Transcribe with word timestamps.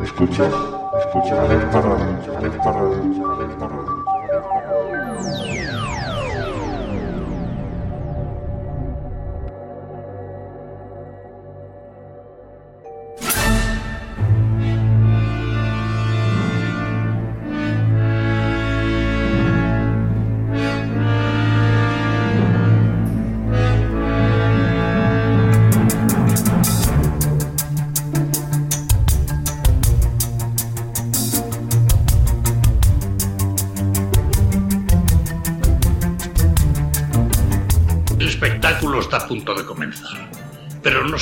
Escuchas, 0.00 0.54
escuchas 0.98 1.38
alerta 1.38 1.80
radio, 1.80 2.36
alerta 2.38 2.72
radio, 2.72 3.32
alerta 3.32 3.68
radio. 3.68 3.73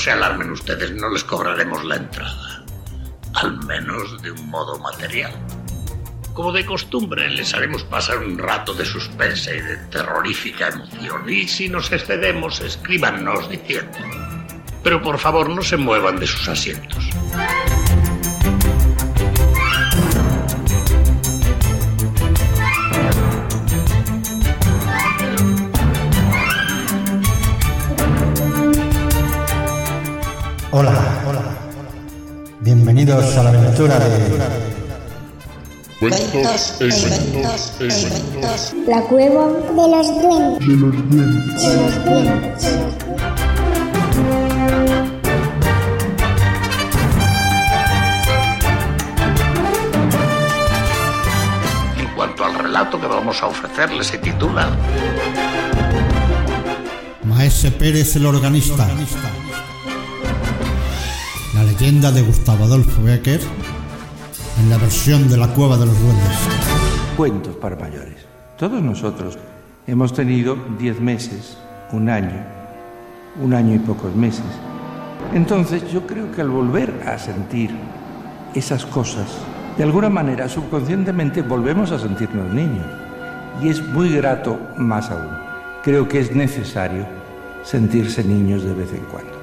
Se 0.02 0.10
alarmen 0.10 0.50
ustedes, 0.50 0.90
no 0.90 1.08
les 1.10 1.22
cobraremos 1.22 1.84
la 1.84 1.94
entrada. 1.94 2.64
Al 3.34 3.56
menos 3.64 4.20
de 4.20 4.32
un 4.32 4.50
modo 4.50 4.76
material. 4.80 5.32
Como 6.34 6.50
de 6.50 6.66
costumbre, 6.66 7.30
les 7.30 7.54
haremos 7.54 7.84
pasar 7.84 8.18
un 8.18 8.36
rato 8.36 8.74
de 8.74 8.84
suspense 8.84 9.56
y 9.56 9.60
de 9.60 9.76
terrorífica 9.92 10.70
emoción. 10.70 11.30
Y 11.30 11.46
si 11.46 11.68
nos 11.68 11.92
excedemos, 11.92 12.58
escríbanos 12.62 13.48
diciendo. 13.48 13.96
Pero 14.82 15.00
por 15.00 15.20
favor, 15.20 15.48
no 15.48 15.62
se 15.62 15.76
muevan 15.76 16.18
de 16.18 16.26
sus 16.26 16.48
asientos. 16.48 17.11
Bienvenidos 33.12 33.36
a 33.36 33.42
la 33.42 33.50
aventura 33.50 33.98
de 33.98 34.08
Cuentos 36.00 36.80
e 36.80 36.84
inventos, 36.84 37.74
e 37.78 37.84
inventos. 37.84 38.74
La 38.88 39.02
cueva 39.02 39.48
de 39.48 39.88
los 39.90 40.22
duendes. 40.22 40.66
De 40.66 40.76
los 40.76 41.10
duendes. 41.10 41.62
De 41.62 41.76
los 41.76 42.04
duendes. 42.06 42.64
En 51.98 52.06
cuanto 52.14 52.44
al 52.46 52.54
relato 52.54 52.98
que 52.98 53.06
vamos 53.06 53.42
a 53.42 53.46
ofrecerles, 53.46 54.06
se 54.06 54.16
titula 54.16 54.70
Maese 57.24 57.72
Pérez 57.72 58.16
el 58.16 58.24
organista. 58.24 58.88
La 58.88 58.94
leyenda 61.72 62.12
de 62.12 62.20
Gustavo 62.20 62.64
Adolfo 62.64 63.02
Becker 63.02 63.40
en 64.60 64.68
la 64.68 64.76
versión 64.76 65.26
de 65.30 65.38
la 65.38 65.48
cueva 65.48 65.78
de 65.78 65.86
los 65.86 65.98
duendes. 65.98 66.38
Cuentos 67.16 67.56
para 67.56 67.76
mayores. 67.76 68.26
Todos 68.58 68.82
nosotros 68.82 69.38
hemos 69.86 70.12
tenido 70.12 70.54
10 70.78 71.00
meses, 71.00 71.56
un 71.92 72.10
año, 72.10 72.44
un 73.42 73.54
año 73.54 73.74
y 73.74 73.78
pocos 73.78 74.14
meses. 74.14 74.44
Entonces 75.32 75.90
yo 75.90 76.06
creo 76.06 76.30
que 76.30 76.42
al 76.42 76.50
volver 76.50 76.92
a 77.06 77.18
sentir 77.18 77.70
esas 78.54 78.84
cosas, 78.84 79.28
de 79.78 79.84
alguna 79.84 80.10
manera 80.10 80.50
subconscientemente 80.50 81.40
volvemos 81.40 81.90
a 81.90 81.98
sentirnos 81.98 82.52
niños. 82.52 82.86
Y 83.62 83.70
es 83.70 83.82
muy 83.82 84.10
grato 84.10 84.60
más 84.76 85.10
aún. 85.10 85.30
Creo 85.82 86.06
que 86.06 86.20
es 86.20 86.36
necesario 86.36 87.06
sentirse 87.64 88.22
niños 88.22 88.62
de 88.62 88.74
vez 88.74 88.92
en 88.92 89.04
cuando. 89.06 89.41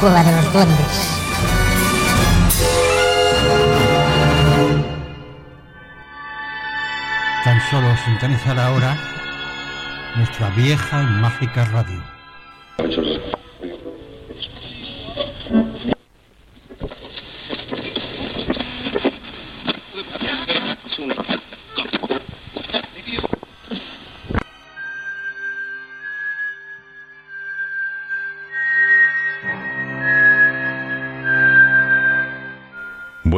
Cueva 0.00 0.24
de 0.24 0.32
los 0.32 0.52
duendes. 0.52 1.20
Tan 7.44 7.60
solo 7.70 7.94
sintonizar 8.06 8.58
ahora 8.58 8.96
nuestra 10.16 10.48
vieja 10.50 11.02
y 11.02 11.06
mágica 11.20 11.66
radio. 11.66 12.19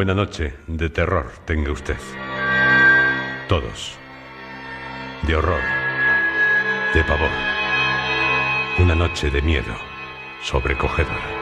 Buena 0.02 0.14
noche 0.14 0.54
de 0.66 0.90
terror 0.90 1.30
tenga 1.44 1.70
usted. 1.70 1.96
Todos. 3.48 3.96
De 5.24 5.36
horror. 5.36 5.62
De 6.92 7.04
pavor. 7.04 7.30
Una 8.80 8.96
noche 8.96 9.30
de 9.30 9.40
miedo 9.42 9.76
sobrecogedora. 10.42 11.41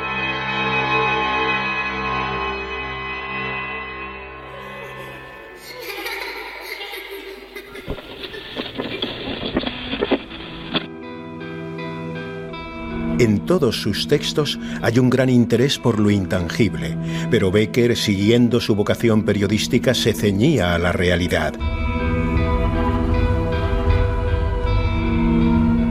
En 13.20 13.44
todos 13.44 13.82
sus 13.82 14.08
textos 14.08 14.58
hay 14.80 14.98
un 14.98 15.10
gran 15.10 15.28
interés 15.28 15.78
por 15.78 16.00
lo 16.00 16.08
intangible, 16.08 16.96
pero 17.30 17.50
Becker, 17.50 17.94
siguiendo 17.94 18.60
su 18.60 18.74
vocación 18.74 19.24
periodística, 19.26 19.92
se 19.92 20.14
ceñía 20.14 20.74
a 20.74 20.78
la 20.78 20.90
realidad. 20.92 21.52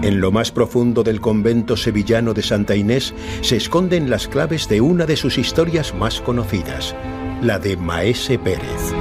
En 0.01 0.19
lo 0.19 0.31
más 0.31 0.51
profundo 0.51 1.03
del 1.03 1.21
convento 1.21 1.77
sevillano 1.77 2.33
de 2.33 2.41
Santa 2.41 2.75
Inés 2.75 3.13
se 3.41 3.57
esconden 3.57 4.09
las 4.09 4.27
claves 4.27 4.67
de 4.67 4.81
una 4.81 5.05
de 5.05 5.15
sus 5.15 5.37
historias 5.37 5.93
más 5.93 6.21
conocidas, 6.21 6.95
la 7.43 7.59
de 7.59 7.77
Maese 7.77 8.39
Pérez. 8.39 8.91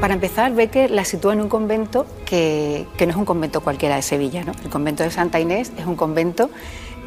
Para 0.00 0.14
empezar, 0.14 0.52
Becker 0.52 0.90
la 0.90 1.04
sitúa 1.04 1.32
en 1.32 1.42
un 1.42 1.48
convento 1.48 2.06
que, 2.26 2.86
que 2.96 3.06
no 3.06 3.12
es 3.12 3.16
un 3.16 3.24
convento 3.24 3.60
cualquiera 3.60 3.94
de 3.94 4.02
Sevilla. 4.02 4.42
¿no? 4.44 4.52
El 4.64 4.68
convento 4.68 5.04
de 5.04 5.12
Santa 5.12 5.38
Inés 5.38 5.72
es 5.78 5.86
un 5.86 5.94
convento 5.94 6.50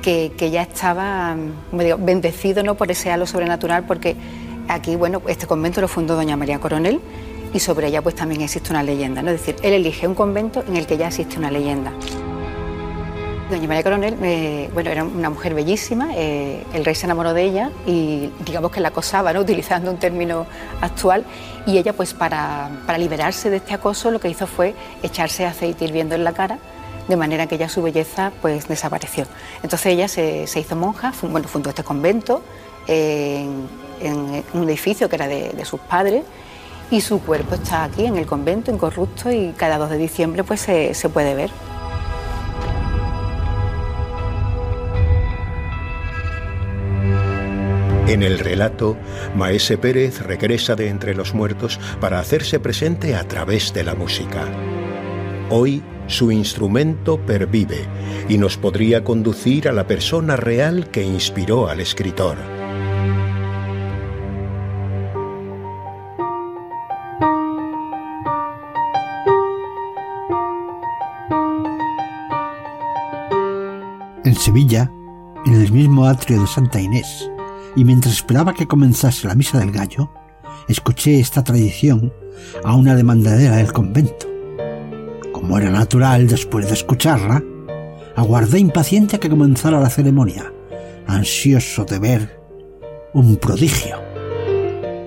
que, 0.07 0.49
ya 0.51 0.61
estaba 0.61 1.35
bendecido 1.71 2.63
¿no? 2.63 2.75
por 2.75 2.89
ese 2.89 3.11
halo 3.11 3.25
sobrenatural, 3.25 3.83
porque 3.85 4.15
aquí, 4.69 4.95
bueno, 4.95 5.21
este 5.27 5.47
convento 5.47 5.81
lo 5.81 5.89
fundó 5.89 6.15
doña 6.15 6.37
María 6.37 6.59
Coronel 6.59 7.01
y 7.53 7.59
sobre 7.59 7.87
ella 7.87 8.01
pues 8.01 8.15
también 8.15 8.39
existe 8.39 8.69
una 8.69 8.83
leyenda. 8.83 9.21
¿no? 9.21 9.31
Es 9.31 9.41
decir, 9.41 9.57
él 9.63 9.73
elige 9.73 10.07
un 10.07 10.15
convento 10.15 10.63
en 10.65 10.77
el 10.77 10.87
que 10.87 10.95
ya 10.95 11.07
existe 11.07 11.37
una 11.37 11.51
leyenda. 11.51 11.91
Doña 13.49 13.67
María 13.67 13.83
Coronel, 13.83 14.15
eh, 14.23 14.69
bueno, 14.73 14.91
era 14.91 15.03
una 15.03 15.29
mujer 15.29 15.53
bellísima, 15.53 16.09
eh, 16.15 16.63
el 16.73 16.85
rey 16.85 16.95
se 16.95 17.05
enamoró 17.05 17.33
de 17.33 17.43
ella 17.43 17.71
y 17.85 18.29
digamos 18.45 18.71
que 18.71 18.79
la 18.79 18.89
acosaba, 18.89 19.33
¿no? 19.33 19.39
utilizando 19.47 19.91
un 19.91 19.97
término 19.97 20.45
actual, 20.79 21.25
y 21.65 21.77
ella 21.77 21.91
pues 21.91 22.13
para, 22.13 22.69
para 22.85 22.97
liberarse 22.97 23.49
de 23.49 23.57
este 23.57 23.73
acoso 23.73 24.11
lo 24.11 24.19
que 24.19 24.29
hizo 24.29 24.47
fue 24.47 24.73
echarse 25.03 25.45
aceite 25.45 25.85
hirviendo 25.85 26.15
en 26.15 26.25
la 26.25 26.33
cara, 26.33 26.59
de 27.07 27.15
manera 27.15 27.47
que 27.47 27.57
ya 27.57 27.69
su 27.69 27.81
belleza 27.81 28.31
pues 28.41 28.67
desapareció. 28.67 29.25
Entonces 29.63 29.87
ella 29.87 30.07
se, 30.07 30.47
se 30.47 30.59
hizo 30.59 30.75
monja, 30.75 31.13
bueno, 31.23 31.47
fundó 31.47 31.69
este 31.69 31.83
convento, 31.83 32.41
en 32.87 33.67
un 34.53 34.63
edificio 34.63 35.09
que 35.09 35.15
era 35.15 35.27
de, 35.27 35.49
de 35.49 35.65
sus 35.65 35.79
padres 35.81 36.23
y 36.89 37.01
su 37.01 37.21
cuerpo 37.21 37.55
está 37.55 37.83
aquí 37.83 38.05
en 38.05 38.17
el 38.17 38.25
convento, 38.25 38.71
incorrupto, 38.71 39.31
y 39.31 39.53
cada 39.57 39.77
2 39.77 39.89
de 39.89 39.97
diciembre 39.97 40.43
pues 40.43 40.61
se, 40.61 40.93
se 40.93 41.09
puede 41.09 41.33
ver. 41.35 41.51
En 48.07 48.23
el 48.23 48.39
relato, 48.39 48.95
Maese 49.35 49.77
Pérez 49.77 50.21
regresa 50.21 50.75
de 50.75 50.87
entre 50.87 51.13
los 51.13 51.33
muertos 51.33 51.77
para 51.99 52.19
hacerse 52.19 52.57
presente 52.57 53.15
a 53.15 53.27
través 53.27 53.73
de 53.73 53.83
la 53.83 53.95
música. 53.95 54.45
Hoy 55.49 55.83
su 56.07 56.31
instrumento 56.31 57.19
pervive 57.25 57.85
y 58.29 58.37
nos 58.37 58.57
podría 58.57 59.03
conducir 59.03 59.67
a 59.67 59.73
la 59.73 59.85
persona 59.87 60.35
real 60.35 60.89
que 60.89 61.03
inspiró 61.03 61.67
al 61.67 61.79
escritor. 61.79 62.37
En 74.23 74.35
Sevilla, 74.35 74.91
en 75.45 75.53
el 75.53 75.71
mismo 75.71 76.05
atrio 76.05 76.41
de 76.41 76.47
Santa 76.47 76.81
Inés, 76.81 77.29
y 77.75 77.85
mientras 77.85 78.15
esperaba 78.15 78.53
que 78.53 78.67
comenzase 78.67 79.27
la 79.27 79.35
misa 79.35 79.59
del 79.59 79.71
gallo, 79.71 80.11
escuché 80.67 81.19
esta 81.19 81.43
tradición 81.43 82.11
a 82.63 82.75
una 82.75 82.95
demandadera 82.95 83.57
del 83.57 83.71
convento. 83.71 84.26
Como 85.47 85.59
era 85.59 85.69
natural 85.69 86.27
después 86.27 86.67
de 86.67 86.73
escucharla, 86.73 87.41
aguardé 88.17 88.59
impaciente 88.59 89.15
a 89.15 89.19
que 89.19 89.29
comenzara 89.29 89.79
la 89.79 89.89
ceremonia, 89.89 90.51
ansioso 91.07 91.85
de 91.85 91.99
ver 91.99 92.39
un 93.13 93.37
prodigio. 93.37 93.95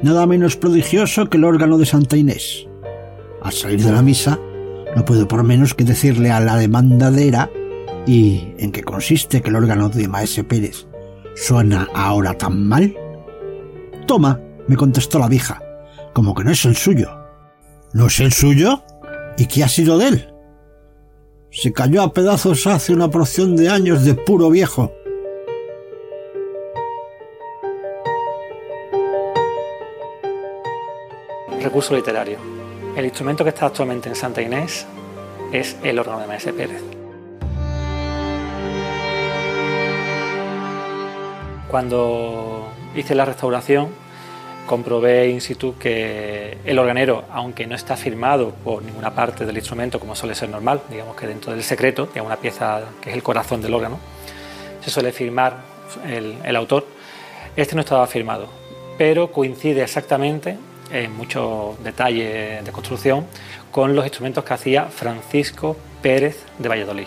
Nada 0.03 0.27
menos 0.27 0.57
prodigioso 0.57 1.29
que 1.29 1.37
el 1.37 1.45
órgano 1.45 1.77
de 1.77 1.85
Santa 1.85 2.17
Inés. 2.17 2.67
Al 3.43 3.53
salir 3.53 3.85
de 3.85 3.93
la 3.93 4.01
misa, 4.01 4.41
no 4.97 5.05
puedo 5.05 5.29
por 5.29 5.45
menos 5.45 5.75
que 5.75 5.85
decirle 5.85 6.31
a 6.31 6.41
la 6.41 6.57
demandadera 6.57 7.51
y 8.07 8.55
en 8.57 8.73
qué 8.73 8.83
consiste 8.83 9.43
que 9.43 9.51
el 9.51 9.57
órgano 9.57 9.91
de 9.91 10.09
Maese 10.09 10.43
Pérez 10.43 10.87
suena 11.37 11.87
ahora 11.95 12.33
tan 12.33 12.67
mal. 12.67 12.97
Toma, 14.07 14.41
me 14.69 14.77
contestó 14.77 15.19
la 15.19 15.29
vieja, 15.29 15.61
como 16.15 16.35
que 16.35 16.45
no 16.45 16.51
es 16.51 16.65
el 16.65 16.77
suyo. 16.77 17.11
¿No 17.93 18.07
es 18.07 18.21
el 18.21 18.33
suyo? 18.33 18.83
¿Y 19.41 19.47
qué 19.47 19.65
ha 19.65 19.69
sido 19.69 19.97
de 19.97 20.09
él? 20.09 20.35
Se 21.51 21.73
cayó 21.73 22.03
a 22.03 22.13
pedazos 22.13 22.67
hace 22.67 22.93
una 22.93 23.09
porción 23.09 23.57
de 23.57 23.71
años 23.71 24.05
de 24.05 24.13
puro 24.13 24.51
viejo. 24.51 24.93
Recurso 31.63 31.97
literario. 31.97 32.37
El 32.95 33.07
instrumento 33.07 33.43
que 33.43 33.49
está 33.49 33.65
actualmente 33.65 34.11
en 34.11 34.15
Santa 34.15 34.43
Inés 34.43 34.85
es 35.53 35.75
el 35.83 35.99
órgano 35.99 36.21
de 36.21 36.27
Maese 36.27 36.53
Pérez. 36.53 36.83
Cuando 41.71 42.69
hice 42.95 43.15
la 43.15 43.25
restauración, 43.25 43.89
comprobé 44.67 45.29
in 45.29 45.41
situ 45.41 45.77
que 45.79 46.59
el 46.65 46.79
organero, 46.79 47.25
aunque 47.33 47.67
no 47.67 47.75
está 47.75 47.97
firmado 47.97 48.51
por 48.51 48.83
ninguna 48.83 49.15
parte 49.15 49.45
del 49.45 49.57
instrumento, 49.57 49.99
como 49.99 50.15
suele 50.15 50.35
ser 50.35 50.49
normal, 50.49 50.83
digamos 50.91 51.17
que 51.17 51.27
dentro 51.27 51.53
del 51.53 51.63
secreto, 51.63 52.07
digamos 52.07 52.31
una 52.31 52.41
pieza 52.41 52.83
que 53.01 53.11
es 53.11 53.17
el 53.17 53.23
corazón 53.23 53.61
del 53.63 53.75
órgano, 53.75 53.99
se 54.81 54.91
suele 54.91 55.13
firmar 55.13 55.57
el, 56.07 56.37
el 56.45 56.57
autor, 56.57 56.87
este 57.57 57.75
no 57.75 57.81
estaba 57.81 58.07
firmado, 58.07 58.49
pero 58.97 59.33
coincide 59.33 59.83
exactamente 59.83 60.57
en 60.93 61.17
muchos 61.17 61.83
detalles 61.83 62.65
de 62.65 62.73
construcción 62.73 63.27
con 63.71 63.95
los 63.95 64.05
instrumentos 64.05 64.45
que 64.45 64.55
hacía 64.55 64.87
Francisco 64.87 65.77
Pérez 66.03 66.45
de 66.59 66.69
Valladolid. 66.69 67.07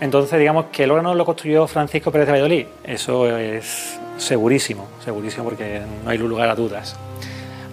Entonces, 0.00 0.38
digamos 0.38 0.66
que 0.66 0.84
el 0.84 0.90
órgano 0.90 1.14
lo 1.14 1.24
construyó 1.24 1.66
Francisco 1.66 2.10
Pérez 2.10 2.26
de 2.26 2.32
Valladolid. 2.32 2.66
Eso 2.84 3.38
es 3.38 3.98
segurísimo, 4.18 4.86
segurísimo 5.04 5.44
porque 5.44 5.80
no 6.04 6.10
hay 6.10 6.18
lugar 6.18 6.48
a 6.48 6.54
dudas. 6.54 6.96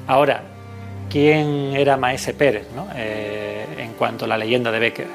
Ahora, 0.08 0.44
¿quién 1.10 1.76
era 1.76 1.98
Maese 1.98 2.34
Pérez 2.34 2.68
no? 2.76 2.88
eh, 2.96 3.66
en 3.78 3.94
cuanto 3.94 4.26
a 4.26 4.28
la 4.28 4.38
leyenda 4.38 4.72
de 4.72 4.80
Becker? 4.80 5.08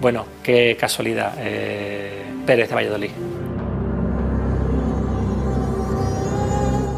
Bueno, 0.00 0.26
qué 0.42 0.76
casualidad, 0.78 1.34
eh, 1.38 2.22
Pérez 2.46 2.68
de 2.68 2.74
Valladolid. 2.74 3.10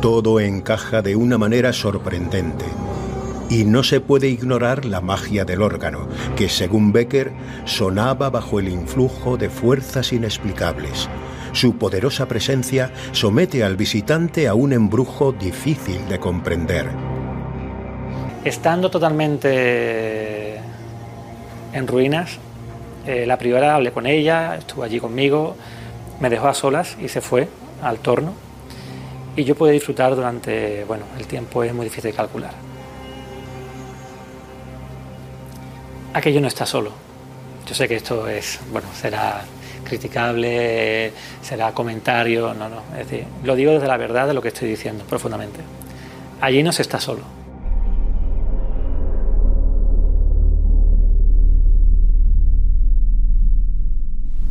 Todo 0.00 0.40
encaja 0.40 1.02
de 1.02 1.16
una 1.16 1.36
manera 1.36 1.72
sorprendente. 1.72 2.64
Y 3.48 3.64
no 3.64 3.82
se 3.84 4.00
puede 4.00 4.28
ignorar 4.28 4.84
la 4.84 5.00
magia 5.00 5.44
del 5.44 5.62
órgano, 5.62 6.08
que 6.36 6.48
según 6.48 6.92
Becker 6.92 7.32
sonaba 7.64 8.28
bajo 8.28 8.58
el 8.58 8.68
influjo 8.68 9.36
de 9.36 9.50
fuerzas 9.50 10.12
inexplicables. 10.12 11.08
Su 11.56 11.78
poderosa 11.78 12.28
presencia 12.28 12.92
somete 13.12 13.64
al 13.64 13.76
visitante 13.76 14.46
a 14.46 14.52
un 14.52 14.74
embrujo 14.74 15.32
difícil 15.32 16.06
de 16.06 16.20
comprender. 16.20 16.90
Estando 18.44 18.90
totalmente 18.90 20.60
en 21.72 21.86
ruinas, 21.86 22.36
eh, 23.06 23.24
la 23.24 23.38
priora 23.38 23.74
hablé 23.74 23.90
con 23.90 24.06
ella, 24.06 24.56
estuvo 24.56 24.82
allí 24.82 25.00
conmigo, 25.00 25.56
me 26.20 26.28
dejó 26.28 26.48
a 26.48 26.52
solas 26.52 26.94
y 27.00 27.08
se 27.08 27.22
fue 27.22 27.48
al 27.82 28.00
torno. 28.00 28.34
Y 29.34 29.44
yo 29.44 29.54
pude 29.54 29.72
disfrutar 29.72 30.14
durante, 30.14 30.84
bueno, 30.84 31.06
el 31.18 31.26
tiempo 31.26 31.64
es 31.64 31.72
muy 31.72 31.84
difícil 31.84 32.10
de 32.10 32.16
calcular. 32.18 32.52
aquello 36.12 36.42
no 36.42 36.48
está 36.48 36.66
solo. 36.66 36.92
Yo 37.66 37.74
sé 37.74 37.88
que 37.88 37.96
esto 37.96 38.28
es, 38.28 38.60
bueno, 38.70 38.88
será 38.94 39.42
criticable, 39.86 41.12
será 41.40 41.72
comentario, 41.72 42.52
no, 42.52 42.68
no. 42.68 42.82
Es 42.92 43.08
decir, 43.08 43.24
lo 43.44 43.54
digo 43.54 43.72
desde 43.72 43.86
la 43.86 43.96
verdad 43.96 44.26
de 44.26 44.34
lo 44.34 44.42
que 44.42 44.48
estoy 44.48 44.68
diciendo 44.68 45.04
profundamente. 45.08 45.60
Allí 46.40 46.62
no 46.62 46.72
se 46.72 46.82
está 46.82 47.00
solo. 47.00 47.22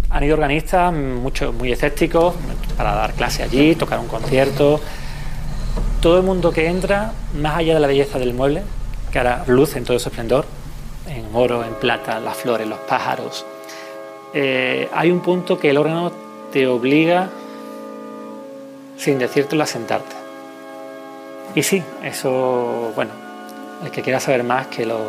Han 0.09 0.23
ido 0.23 0.33
organistas 0.35 0.93
mucho, 0.93 1.51
muy 1.51 1.73
escépticos 1.73 2.35
para 2.77 2.95
dar 2.95 3.13
clase 3.13 3.43
allí, 3.43 3.75
tocar 3.75 3.99
un 3.99 4.07
concierto. 4.07 4.79
Todo 6.01 6.17
el 6.17 6.23
mundo 6.23 6.51
que 6.51 6.67
entra, 6.67 7.11
más 7.35 7.57
allá 7.57 7.73
de 7.73 7.79
la 7.81 7.87
belleza 7.87 8.17
del 8.17 8.33
mueble, 8.33 8.61
que 9.11 9.17
ahora 9.17 9.43
luce 9.47 9.77
en 9.77 9.83
todo 9.83 9.99
su 9.99 10.07
esplendor, 10.07 10.45
en 11.07 11.25
oro, 11.33 11.65
en 11.65 11.73
plata, 11.75 12.19
las 12.19 12.37
flores, 12.37 12.65
los 12.67 12.79
pájaros. 12.79 13.45
Eh, 14.37 14.89
hay 14.93 15.11
un 15.11 15.21
punto 15.21 15.57
que 15.57 15.69
el 15.69 15.77
órgano 15.77 16.11
te 16.51 16.67
obliga, 16.67 17.29
sin 18.97 19.17
decírtelo, 19.17 19.63
a 19.63 19.65
sentarte. 19.65 20.13
Y 21.55 21.63
sí, 21.63 21.81
eso, 22.03 22.91
bueno, 22.97 23.11
el 23.81 23.91
que 23.91 24.01
quiera 24.01 24.19
saber 24.19 24.43
más 24.43 24.67
que 24.67 24.85
lo, 24.85 24.99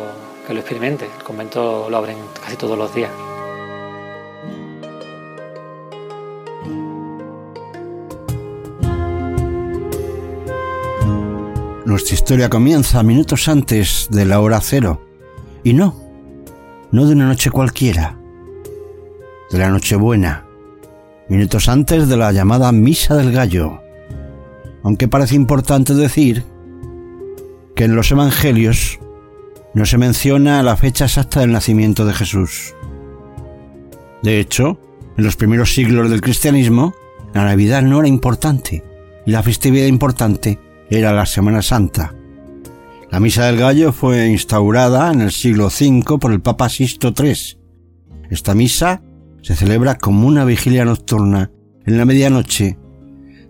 que 0.47 0.53
lo 0.53 0.61
experimente. 0.61 1.09
El 1.17 1.23
convento 1.25 1.89
lo 1.89 1.97
abren 1.97 2.15
casi 2.41 2.55
todos 2.55 2.77
los 2.77 2.95
días. 2.95 3.11
Nuestra 11.83 12.15
historia 12.15 12.49
comienza 12.49 13.03
minutos 13.03 13.49
antes 13.49 14.07
de 14.09 14.23
la 14.23 14.39
hora 14.39 14.61
cero. 14.61 15.01
Y 15.65 15.73
no, 15.73 15.95
no 16.91 17.05
de 17.05 17.11
una 17.11 17.27
noche 17.27 17.51
cualquiera, 17.51 18.16
de 19.51 19.57
la 19.57 19.69
Nochebuena, 19.69 20.45
minutos 21.29 21.69
antes 21.69 22.09
de 22.09 22.17
la 22.17 22.31
llamada 22.31 22.71
Misa 22.71 23.15
del 23.15 23.31
Gallo. 23.31 23.81
Aunque 24.83 25.07
parece 25.07 25.35
importante 25.35 25.93
decir 25.93 26.43
que 27.75 27.85
en 27.85 27.95
los 27.95 28.11
Evangelios 28.11 28.99
no 29.73 29.85
se 29.85 29.97
menciona 29.97 30.63
la 30.63 30.75
fecha 30.75 31.05
exacta 31.05 31.41
del 31.41 31.51
nacimiento 31.51 32.05
de 32.05 32.13
Jesús. 32.13 32.75
De 34.23 34.39
hecho, 34.39 34.79
en 35.17 35.23
los 35.23 35.35
primeros 35.35 35.73
siglos 35.73 36.09
del 36.09 36.21
cristianismo, 36.21 36.93
la 37.33 37.45
Navidad 37.45 37.83
no 37.83 37.99
era 37.99 38.07
importante 38.07 38.83
y 39.25 39.31
la 39.31 39.43
festividad 39.43 39.87
importante 39.87 40.59
era 40.89 41.13
la 41.13 41.25
Semana 41.25 41.61
Santa. 41.61 42.13
La 43.11 43.19
Misa 43.19 43.45
del 43.45 43.57
Gallo 43.57 43.93
fue 43.93 44.27
instaurada 44.27 45.11
en 45.11 45.21
el 45.21 45.31
siglo 45.31 45.67
V 45.67 46.17
por 46.19 46.33
el 46.33 46.41
Papa 46.41 46.67
Sisto 46.67 47.13
III. 47.17 47.57
Esta 48.29 48.53
misa 48.53 49.01
se 49.47 49.55
celebra 49.55 49.97
como 49.97 50.27
una 50.27 50.43
vigilia 50.43 50.83
nocturna 50.83 51.51
en 51.85 51.97
la 51.97 52.03
medianoche 52.03 52.77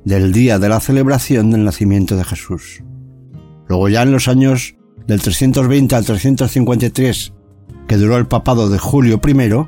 del 0.06 0.32
día 0.32 0.60
de 0.60 0.70
la 0.70 0.80
celebración 0.80 1.50
del 1.50 1.64
nacimiento 1.64 2.16
de 2.16 2.24
Jesús. 2.24 2.84
Luego 3.68 3.90
ya 3.90 4.04
en 4.04 4.12
los 4.12 4.28
años 4.28 4.76
del 5.08 5.24
320 5.24 5.96
al 5.96 6.06
353, 6.06 7.34
que 7.88 7.98
duró 7.98 8.18
el 8.18 8.28
papado 8.28 8.70
de 8.70 8.78
Julio 8.78 9.20
I, 9.26 9.68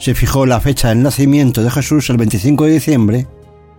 se 0.00 0.16
fijó 0.16 0.44
la 0.44 0.58
fecha 0.58 0.88
del 0.88 1.04
nacimiento 1.04 1.62
de 1.62 1.70
Jesús 1.70 2.10
el 2.10 2.16
25 2.16 2.64
de 2.64 2.72
diciembre 2.72 3.28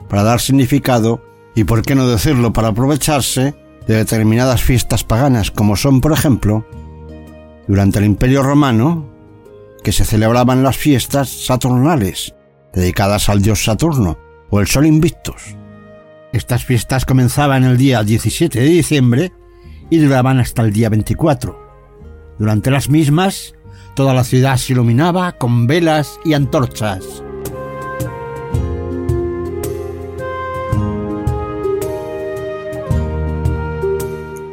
para 0.08 0.24
dar 0.24 0.40
significado 0.40 1.22
y 1.56 1.66
por 1.66 1.82
qué 1.82 1.96
no 1.96 2.08
decirlo 2.08 2.54
para 2.54 2.70
aprovecharse 2.70 3.54
de 3.86 3.96
determinadas 3.98 4.64
fiestas 4.64 5.04
paganas 5.04 5.52
como 5.52 5.76
son, 5.76 6.00
por 6.00 6.14
ejemplo, 6.14 6.66
durante 7.68 8.00
el 8.00 8.06
Imperio 8.06 8.44
Romano, 8.44 9.11
que 9.84 9.92
se 9.92 10.06
celebraban 10.06 10.64
las 10.64 10.78
fiestas 10.78 11.30
saturnales, 11.30 12.36
dedicadas 12.74 13.30
al 13.30 13.42
dios 13.42 13.64
Saturno, 13.64 14.18
o 14.50 14.60
el 14.60 14.68
Sol 14.68 14.86
Invictus. 14.86 15.56
Estas 16.34 16.64
fiestas 16.64 17.06
comenzaban 17.06 17.64
el 17.64 17.78
día 17.78 18.04
17 18.04 18.60
de 18.60 18.66
diciembre 18.66 19.32
y 19.90 19.98
duraban 19.98 20.40
hasta 20.40 20.62
el 20.62 20.72
día 20.72 20.90
24. 20.90 22.36
Durante 22.40 22.72
las 22.72 22.90
mismas, 22.90 23.54
toda 23.96 24.14
la 24.14 24.24
ciudad 24.24 24.58
se 24.58 24.74
iluminaba 24.74 25.34
con 25.34 25.68
velas 25.68 26.20
y 26.24 26.34
antorchas. 26.34 27.24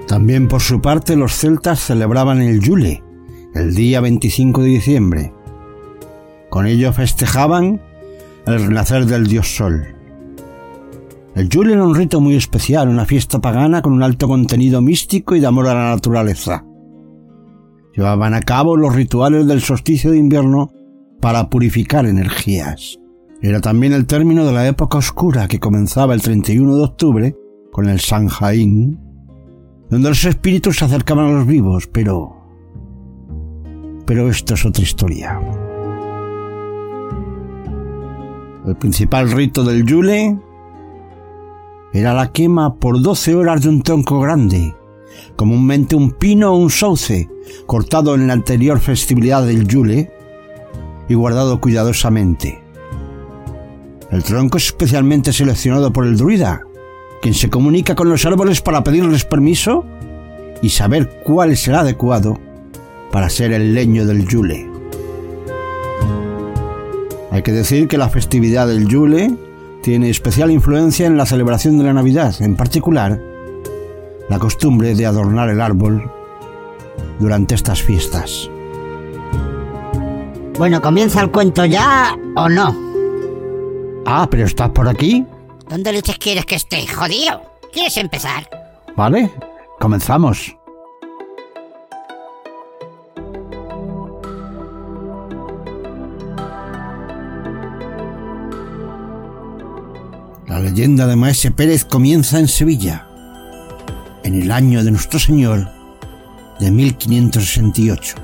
También 0.07 0.49
por 0.49 0.61
su 0.61 0.81
parte 0.81 1.17
los 1.17 1.35
celtas 1.35 1.81
celebraban 1.81 2.41
el 2.43 2.61
Yule, 2.61 3.05
el 3.59 3.75
día 3.75 4.01
25 4.01 4.63
de 4.63 4.69
diciembre. 4.69 5.33
Con 6.49 6.67
ello 6.67 6.93
festejaban 6.93 7.81
el 8.47 8.67
renacer 8.67 9.05
del 9.07 9.27
dios 9.27 9.57
Sol. 9.57 9.85
El 11.35 11.49
Yule 11.49 11.73
era 11.73 11.85
un 11.85 11.95
rito 11.95 12.21
muy 12.21 12.37
especial, 12.37 12.89
una 12.89 13.05
fiesta 13.05 13.41
pagana 13.41 13.83
con 13.83 13.93
un 13.93 14.03
alto 14.03 14.29
contenido 14.29 14.81
místico 14.81 15.35
y 15.35 15.41
de 15.41 15.47
amor 15.47 15.67
a 15.69 15.75
la 15.75 15.91
naturaleza. 15.91 16.65
Llevaban 17.95 18.35
a 18.35 18.41
cabo 18.43 18.77
los 18.77 18.95
rituales 18.95 19.47
del 19.47 19.61
solsticio 19.61 20.13
de 20.13 20.19
invierno 20.19 20.71
para 21.21 21.51
purificar 21.51 22.07
energías. 22.07 22.99
Era 23.43 23.61
también 23.61 23.93
el 23.93 24.07
término 24.07 24.47
de 24.47 24.53
la 24.53 24.69
época 24.69 24.99
oscura 24.99 25.49
que 25.49 25.61
comenzaba 25.61 26.15
el 26.15 26.23
31 26.23 26.77
de 26.77 26.83
octubre 26.83 27.37
con 27.73 27.89
el 27.89 27.99
Sanjain, 27.99 28.99
donde 29.91 30.09
los 30.09 30.25
espíritus 30.25 30.77
se 30.79 30.85
acercaban 30.85 31.27
a 31.27 31.33
los 31.33 31.47
vivos, 31.47 31.89
pero... 31.93 32.38
Pero 34.09 34.31
esto 34.31 34.55
es 34.55 34.65
otra 34.65 34.83
historia. 34.83 35.39
El 38.67 38.75
principal 38.77 39.31
rito 39.31 39.63
del 39.65 39.85
Yule 39.85 40.39
era 41.93 42.15
la 42.15 42.33
quema 42.33 42.77
por 42.77 43.03
12 43.03 43.35
horas 43.35 43.61
de 43.61 43.69
un 43.69 43.83
tronco 43.83 44.19
grande, 44.21 44.75
comúnmente 45.37 45.95
un 45.95 46.13
pino 46.13 46.55
o 46.55 46.57
un 46.57 46.71
sauce, 46.71 47.29
cortado 47.67 48.15
en 48.15 48.27
la 48.27 48.33
anterior 48.33 48.81
festividad 48.81 49.47
del 49.47 49.69
Yule 49.69 50.11
y 51.07 51.13
guardado 51.13 51.61
cuidadosamente. 51.61 52.63
El 54.11 54.23
tronco 54.23 54.57
es 54.57 54.69
especialmente 54.69 55.35
seleccionado 55.35 55.93
por 55.93 56.07
el 56.07 56.17
druida, 56.17 56.63
quien 57.21 57.35
se 57.35 57.51
comunica 57.51 57.95
con 57.95 58.09
los 58.09 58.25
árboles 58.25 58.63
para 58.63 58.83
pedirles 58.83 59.27
permiso 59.27 59.85
y 60.63 60.71
saber 60.71 61.21
cuál 61.25 61.51
es 61.51 61.69
el 61.69 61.75
adecuado 61.75 62.48
para 63.11 63.29
ser 63.29 63.53
el 63.53 63.75
leño 63.75 64.07
del 64.07 64.27
Yule. 64.27 64.71
Hay 67.31 67.43
que 67.43 67.53
decir 67.53 67.89
que 67.89 67.99
la 67.99 68.09
festividad 68.09 68.67
del 68.67 68.89
Yule 68.89 69.35
tiene 69.83 70.11
especial 70.11 70.51
influencia 70.51 71.07
en 71.07 71.17
la 71.17 71.27
celebración 71.27 71.79
de 71.79 71.85
la 71.85 71.93
Navidad, 71.93 72.35
en 72.41 72.57
particular 72.57 73.21
la 74.29 74.39
costumbre 74.39 74.95
de 74.95 75.07
adornar 75.07 75.49
el 75.49 75.61
árbol 75.61 76.11
durante 77.19 77.55
estas 77.55 77.83
fiestas. 77.83 78.51
Bueno, 80.59 80.83
¿comienza 80.83 81.21
el 81.21 81.31
cuento 81.31 81.65
ya 81.65 82.17
o 82.35 82.49
no? 82.49 82.75
Ah, 84.05 84.27
pero 84.31 84.45
estás 84.45 84.71
por 84.71 84.89
aquí. 84.89 85.25
¿Dónde 85.69 85.93
leches 85.93 86.19
quieres 86.19 86.45
que 86.45 86.57
esté, 86.57 86.87
jodido? 86.87 87.43
¿Quieres 87.73 87.97
empezar? 87.97 88.49
Vale, 88.97 89.31
comenzamos. 89.79 90.58
Leyenda 100.69 101.07
de 101.07 101.17
Maese 101.17 101.51
Pérez 101.51 101.87
comienza 101.87 102.39
en 102.39 102.47
Sevilla, 102.47 103.07
en 104.23 104.43
el 104.43 104.53
año 104.53 104.85
de 104.85 104.91
nuestro 104.91 105.19
Señor 105.19 105.73
de 106.61 106.71
1568. 106.71 108.17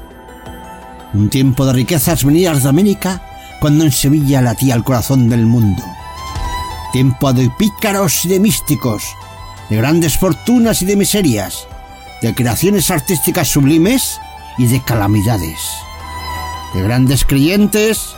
Un 1.15 1.31
tiempo 1.31 1.65
de 1.65 1.73
riquezas 1.73 2.23
venidas 2.23 2.63
de 2.63 2.69
América 2.69 3.23
cuando 3.63 3.85
en 3.85 3.93
Sevilla 3.93 4.43
latía 4.43 4.75
el 4.75 4.85
corazón 4.85 5.31
del 5.31 5.47
mundo. 5.47 5.83
Tiempo 6.93 7.33
de 7.33 7.51
pícaros 7.59 8.27
y 8.27 8.29
de 8.29 8.41
místicos, 8.41 9.05
de 9.71 9.77
grandes 9.77 10.19
fortunas 10.19 10.83
y 10.83 10.85
de 10.85 10.97
miserias, 10.97 11.67
de 12.21 12.35
creaciones 12.35 12.91
artísticas 12.91 13.49
sublimes 13.49 14.21
y 14.59 14.67
de 14.67 14.83
calamidades, 14.83 15.61
de 16.75 16.83
grandes 16.83 17.25
creyentes 17.25 18.15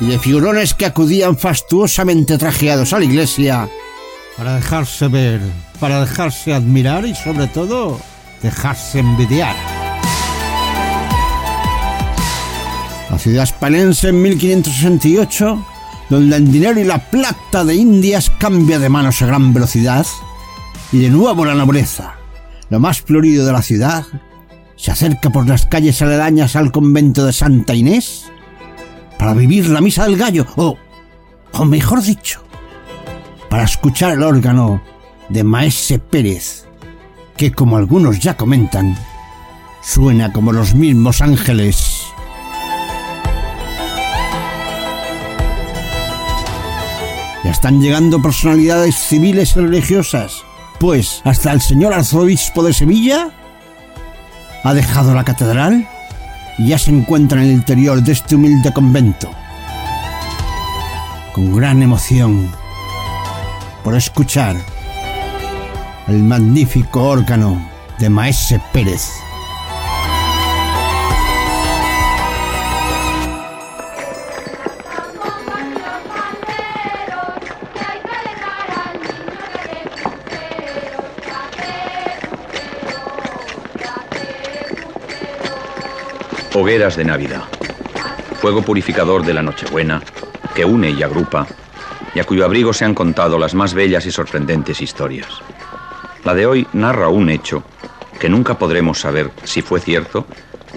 y 0.00 0.06
de 0.06 0.18
figurones 0.18 0.74
que 0.74 0.86
acudían 0.86 1.36
fastuosamente 1.36 2.38
trajeados 2.38 2.92
a 2.92 2.98
la 2.98 3.04
iglesia 3.04 3.68
para 4.36 4.56
dejarse 4.56 5.08
ver, 5.08 5.40
para 5.78 6.00
dejarse 6.00 6.54
admirar 6.54 7.06
y 7.06 7.14
sobre 7.14 7.46
todo 7.46 8.00
dejarse 8.42 9.00
envidiar. 9.00 9.54
La 13.10 13.18
ciudad 13.18 13.44
hispanense 13.44 14.08
en 14.08 14.22
1568, 14.22 15.66
donde 16.08 16.36
el 16.36 16.50
dinero 16.50 16.80
y 16.80 16.84
la 16.84 16.98
plata 16.98 17.62
de 17.62 17.74
Indias 17.74 18.30
cambia 18.38 18.78
de 18.78 18.88
manos 18.88 19.20
a 19.20 19.26
gran 19.26 19.52
velocidad, 19.52 20.06
y 20.92 21.00
de 21.00 21.10
nuevo 21.10 21.44
la 21.44 21.54
nobleza, 21.54 22.14
lo 22.70 22.80
más 22.80 23.02
florido 23.02 23.44
de 23.44 23.52
la 23.52 23.62
ciudad, 23.62 24.04
se 24.76 24.90
acerca 24.90 25.30
por 25.30 25.46
las 25.46 25.66
calles 25.66 26.00
aledañas 26.00 26.56
al 26.56 26.72
convento 26.72 27.26
de 27.26 27.32
Santa 27.32 27.74
Inés 27.74 28.31
para 29.22 29.34
vivir 29.34 29.68
la 29.68 29.80
misa 29.80 30.02
del 30.02 30.16
gallo, 30.16 30.44
o, 30.56 30.76
o 31.52 31.64
mejor 31.64 32.02
dicho, 32.02 32.42
para 33.48 33.62
escuchar 33.62 34.14
el 34.14 34.24
órgano 34.24 34.82
de 35.28 35.44
Maese 35.44 36.00
Pérez, 36.00 36.66
que 37.36 37.52
como 37.52 37.76
algunos 37.76 38.18
ya 38.18 38.36
comentan, 38.36 38.98
suena 39.80 40.32
como 40.32 40.50
los 40.50 40.74
mismos 40.74 41.22
ángeles. 41.22 42.02
Ya 47.44 47.52
están 47.52 47.80
llegando 47.80 48.20
personalidades 48.20 48.96
civiles 48.96 49.54
y 49.54 49.60
religiosas, 49.60 50.42
pues 50.80 51.22
hasta 51.22 51.52
el 51.52 51.60
señor 51.60 51.92
arzobispo 51.92 52.64
de 52.64 52.72
Sevilla 52.72 53.30
ha 54.64 54.74
dejado 54.74 55.14
la 55.14 55.22
catedral 55.22 55.88
ya 56.58 56.78
se 56.78 56.90
encuentra 56.90 57.40
en 57.40 57.48
el 57.48 57.52
interior 57.52 58.02
de 58.02 58.12
este 58.12 58.34
humilde 58.34 58.72
convento. 58.72 59.30
Con 61.32 61.56
gran 61.56 61.82
emoción 61.82 62.50
por 63.82 63.94
escuchar 63.96 64.56
el 66.08 66.22
magnífico 66.22 67.02
órgano 67.04 67.68
de 67.98 68.10
Maese 68.10 68.60
Pérez. 68.72 69.10
Hogueras 86.54 86.96
de 86.96 87.04
Navidad. 87.06 87.44
Fuego 88.34 88.60
purificador 88.60 89.24
de 89.24 89.32
la 89.32 89.42
Nochebuena, 89.42 90.02
que 90.54 90.66
une 90.66 90.90
y 90.90 91.02
agrupa, 91.02 91.46
y 92.14 92.20
a 92.20 92.24
cuyo 92.24 92.44
abrigo 92.44 92.74
se 92.74 92.84
han 92.84 92.94
contado 92.94 93.38
las 93.38 93.54
más 93.54 93.72
bellas 93.72 94.04
y 94.04 94.10
sorprendentes 94.10 94.82
historias. 94.82 95.28
La 96.24 96.34
de 96.34 96.44
hoy 96.44 96.68
narra 96.74 97.08
un 97.08 97.30
hecho 97.30 97.62
que 98.20 98.28
nunca 98.28 98.58
podremos 98.58 99.00
saber 99.00 99.30
si 99.44 99.62
fue 99.62 99.80
cierto 99.80 100.26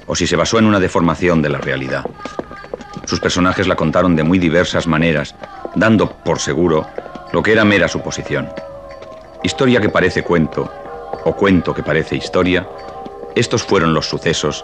o 0.05 0.15
si 0.15 0.27
se 0.27 0.37
basó 0.37 0.59
en 0.59 0.65
una 0.65 0.79
deformación 0.79 1.41
de 1.41 1.49
la 1.49 1.57
realidad. 1.57 2.05
Sus 3.05 3.19
personajes 3.19 3.67
la 3.67 3.75
contaron 3.75 4.15
de 4.15 4.23
muy 4.23 4.39
diversas 4.39 4.87
maneras, 4.87 5.35
dando 5.75 6.09
por 6.09 6.39
seguro 6.39 6.87
lo 7.33 7.43
que 7.43 7.51
era 7.51 7.65
mera 7.65 7.89
suposición. 7.89 8.47
Historia 9.43 9.81
que 9.81 9.89
parece 9.89 10.23
cuento, 10.23 10.71
o 11.25 11.35
cuento 11.35 11.73
que 11.73 11.83
parece 11.83 12.15
historia, 12.15 12.65
estos 13.35 13.63
fueron 13.63 13.93
los 13.93 14.07
sucesos 14.07 14.63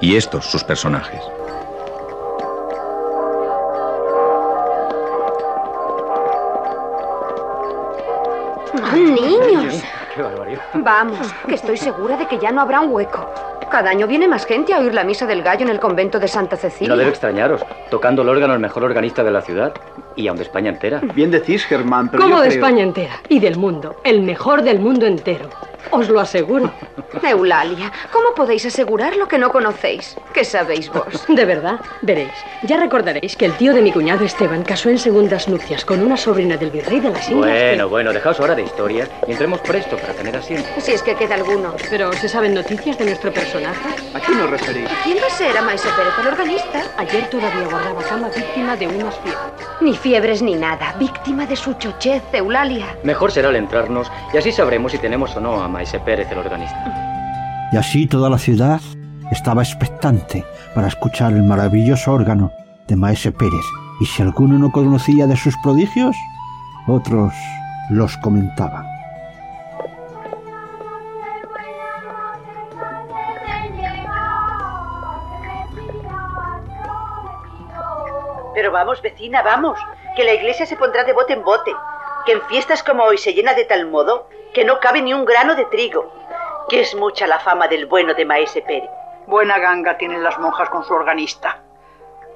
y 0.00 0.16
estos 0.16 0.44
sus 0.46 0.64
personajes. 0.64 1.22
¡Niños! 8.94 9.82
Vamos, 10.74 11.32
que 11.46 11.54
estoy 11.54 11.76
segura 11.76 12.16
de 12.16 12.26
que 12.26 12.38
ya 12.38 12.50
no 12.50 12.60
habrá 12.60 12.80
un 12.80 12.92
hueco. 12.92 13.28
Cada 13.70 13.90
año 13.90 14.06
viene 14.06 14.26
más 14.28 14.46
gente 14.46 14.72
a 14.74 14.78
oír 14.78 14.94
la 14.94 15.04
misa 15.04 15.26
del 15.26 15.42
gallo 15.42 15.62
en 15.64 15.68
el 15.70 15.78
convento 15.78 16.18
de 16.18 16.26
Santa 16.28 16.56
Cecilia. 16.56 16.88
No 16.88 16.96
debe 16.96 17.10
extrañaros, 17.10 17.60
tocando 17.90 18.22
el 18.22 18.28
órgano 18.28 18.54
el 18.54 18.60
mejor 18.60 18.84
organista 18.84 19.22
de 19.22 19.30
la 19.30 19.42
ciudad 19.42 19.72
y 20.16 20.26
aun 20.26 20.36
de 20.36 20.42
España 20.44 20.70
entera. 20.70 21.00
Bien 21.14 21.30
decís, 21.30 21.64
Germán, 21.66 22.08
pero 22.10 22.22
Como 22.22 22.36
yo 22.36 22.42
de 22.42 22.48
creo- 22.48 22.60
España 22.64 22.82
entera 22.82 23.20
y 23.28 23.38
del 23.40 23.56
mundo. 23.56 23.96
El 24.04 24.22
mejor 24.22 24.62
del 24.62 24.78
mundo 24.80 25.06
entero. 25.06 25.48
Os 25.90 26.08
lo 26.10 26.20
aseguro. 26.20 26.70
Eulalia, 27.22 27.90
¿cómo 28.12 28.34
podéis 28.34 28.66
asegurar 28.66 29.16
lo 29.16 29.26
que 29.26 29.38
no 29.38 29.50
conocéis? 29.50 30.16
¿Qué 30.34 30.44
sabéis 30.44 30.90
vos? 30.92 31.24
De 31.28 31.44
verdad, 31.44 31.80
veréis. 32.02 32.32
Ya 32.64 32.76
recordaréis 32.78 33.36
que 33.36 33.46
el 33.46 33.52
tío 33.52 33.72
de 33.72 33.80
mi 33.80 33.92
cuñado 33.92 34.24
Esteban 34.24 34.64
casó 34.64 34.90
en 34.90 34.98
segundas 34.98 35.48
nupcias 35.48 35.84
con 35.84 36.02
una 36.02 36.16
sobrina 36.16 36.56
del 36.56 36.70
virrey 36.70 37.00
de 37.00 37.10
las 37.10 37.30
Indias. 37.30 37.46
Bueno, 37.56 37.88
bueno, 37.88 38.12
dejaos 38.12 38.38
ahora 38.40 38.54
de 38.54 38.62
historias 38.62 39.08
y 39.26 39.32
entremos 39.32 39.60
presto 39.60 39.96
para 39.96 40.12
tener 40.12 40.36
asiento. 40.36 40.68
Si 40.78 40.92
es 40.92 41.02
que 41.02 41.14
queda 41.14 41.36
alguno. 41.36 41.74
Pero 41.88 42.12
¿se 42.12 42.28
saben 42.28 42.52
noticias 42.54 42.98
de 42.98 43.04
nuestro 43.06 43.32
personaje? 43.58 44.16
¿A 44.16 44.20
quién 44.20 44.40
os 44.40 44.50
referís? 44.50 44.88
¿Quién 45.04 45.18
va 45.18 45.26
a 45.26 45.36
ser 45.36 45.56
a 45.56 45.62
Maese 45.62 45.88
Pérez, 45.96 46.14
el 46.20 46.26
organista? 46.26 46.82
Ayer 46.98 47.30
todavía 47.30 47.68
guardaba 47.68 48.02
cama 48.02 48.28
víctima 48.34 48.76
de 48.76 48.88
unas 48.88 49.14
fiebres. 49.16 49.80
Ni 49.80 49.96
fiebres 49.96 50.42
ni 50.42 50.54
nada. 50.54 50.94
Víctima 50.98 51.46
de 51.46 51.56
su 51.56 51.74
chochez, 51.74 52.22
Eulalia. 52.32 52.86
Mejor 53.04 53.32
será 53.32 53.48
al 53.48 53.56
entrarnos 53.56 54.10
y 54.32 54.38
así 54.38 54.52
sabremos 54.52 54.92
si 54.92 54.98
tenemos 54.98 55.34
o 55.36 55.40
no 55.40 55.62
a 55.62 55.68
Maese 55.68 56.00
Pérez, 56.00 56.30
el 56.30 56.38
organista. 56.38 57.68
Y 57.72 57.76
así 57.76 58.06
toda 58.06 58.30
la 58.30 58.38
ciudad 58.38 58.80
estaba 59.30 59.62
expectante 59.62 60.44
para 60.74 60.88
escuchar 60.88 61.32
el 61.32 61.42
maravilloso 61.42 62.12
órgano 62.12 62.52
de 62.86 62.96
Maese 62.96 63.32
Pérez. 63.32 63.64
Y 64.00 64.06
si 64.06 64.22
alguno 64.22 64.58
no 64.58 64.70
conocía 64.70 65.26
de 65.26 65.36
sus 65.36 65.56
prodigios, 65.58 66.16
otros 66.86 67.32
los 67.90 68.16
comentaban. 68.18 68.97
Pero 78.58 78.72
vamos, 78.72 79.00
vecina, 79.02 79.40
vamos, 79.42 79.78
que 80.16 80.24
la 80.24 80.32
iglesia 80.32 80.66
se 80.66 80.76
pondrá 80.76 81.04
de 81.04 81.12
bote 81.12 81.32
en 81.32 81.44
bote, 81.44 81.72
que 82.26 82.32
en 82.32 82.42
fiestas 82.48 82.82
como 82.82 83.04
hoy 83.04 83.16
se 83.16 83.32
llena 83.32 83.54
de 83.54 83.64
tal 83.64 83.86
modo 83.86 84.28
que 84.52 84.64
no 84.64 84.80
cabe 84.80 85.00
ni 85.00 85.14
un 85.14 85.24
grano 85.24 85.54
de 85.54 85.64
trigo, 85.66 86.12
que 86.68 86.80
es 86.80 86.96
mucha 86.96 87.28
la 87.28 87.38
fama 87.38 87.68
del 87.68 87.86
bueno 87.86 88.14
de 88.14 88.24
Maese 88.24 88.62
Pérez. 88.62 88.90
Buena 89.28 89.60
ganga 89.60 89.96
tienen 89.96 90.24
las 90.24 90.40
monjas 90.40 90.70
con 90.70 90.82
su 90.82 90.92
organista. 90.92 91.60